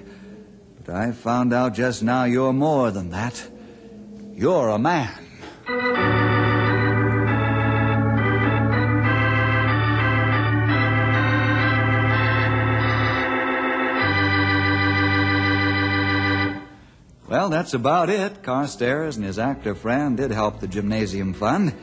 But 0.85 0.95
I 0.95 1.13
found 1.13 1.53
out 1.53 1.75
just 1.75 2.03
now 2.03 2.25
you're 2.25 2.53
more 2.53 2.91
than 2.91 3.11
that. 3.11 3.47
You're 4.35 4.71
a 4.71 4.79
man. 4.79 5.13
Well, 17.29 17.49
that's 17.51 17.75
about 17.75 18.11
it. 18.11 18.43
Carstairs 18.43 19.17
and 19.17 19.25
his 19.25 19.39
actor 19.39 19.75
friend 19.75 20.17
did 20.17 20.31
help 20.31 20.61
the 20.61 20.69
gymnasium 20.69 21.35
fund. 21.35 21.75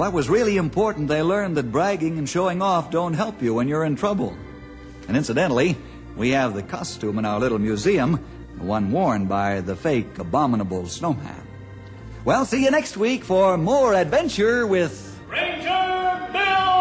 But 0.00 0.06
what 0.06 0.14
was 0.14 0.30
really 0.30 0.56
important, 0.56 1.08
they 1.08 1.20
learned 1.20 1.58
that 1.58 1.70
bragging 1.70 2.16
and 2.16 2.26
showing 2.26 2.62
off 2.62 2.90
don't 2.90 3.12
help 3.12 3.42
you 3.42 3.52
when 3.52 3.68
you're 3.68 3.84
in 3.84 3.96
trouble. 3.96 4.34
And 5.08 5.14
incidentally, 5.14 5.76
we 6.16 6.30
have 6.30 6.54
the 6.54 6.62
costume 6.62 7.18
in 7.18 7.26
our 7.26 7.38
little 7.38 7.58
museum, 7.58 8.24
the 8.56 8.64
one 8.64 8.92
worn 8.92 9.26
by 9.26 9.60
the 9.60 9.76
fake 9.76 10.18
abominable 10.18 10.86
snowman. 10.86 11.46
Well, 12.24 12.46
see 12.46 12.64
you 12.64 12.70
next 12.70 12.96
week 12.96 13.24
for 13.24 13.58
more 13.58 13.92
adventure 13.92 14.66
with 14.66 15.20
Ranger 15.28 16.28
Bill! 16.32 16.80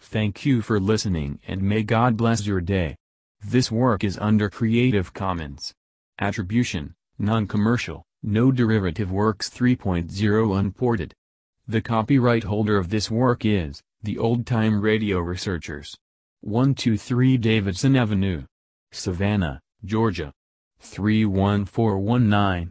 Thank 0.00 0.44
you 0.44 0.60
for 0.60 0.78
listening 0.78 1.40
and 1.48 1.62
may 1.62 1.82
God 1.82 2.18
bless 2.18 2.46
your 2.46 2.60
day. 2.60 2.99
This 3.42 3.72
work 3.72 4.04
is 4.04 4.18
under 4.18 4.50
Creative 4.50 5.14
Commons. 5.14 5.72
Attribution, 6.18 6.94
non-commercial, 7.18 8.04
no 8.22 8.52
derivative 8.52 9.10
works 9.10 9.48
3.0 9.48 10.58
unported. 10.58 11.14
The 11.66 11.80
copyright 11.80 12.44
holder 12.44 12.76
of 12.76 12.90
this 12.90 13.10
work 13.10 13.46
is, 13.46 13.80
the 14.02 14.18
Old 14.18 14.46
Time 14.46 14.82
Radio 14.82 15.20
Researchers. 15.20 15.96
123 16.42 17.38
Davidson 17.38 17.96
Avenue. 17.96 18.44
Savannah, 18.92 19.62
Georgia. 19.86 20.32
31419. 20.80 22.68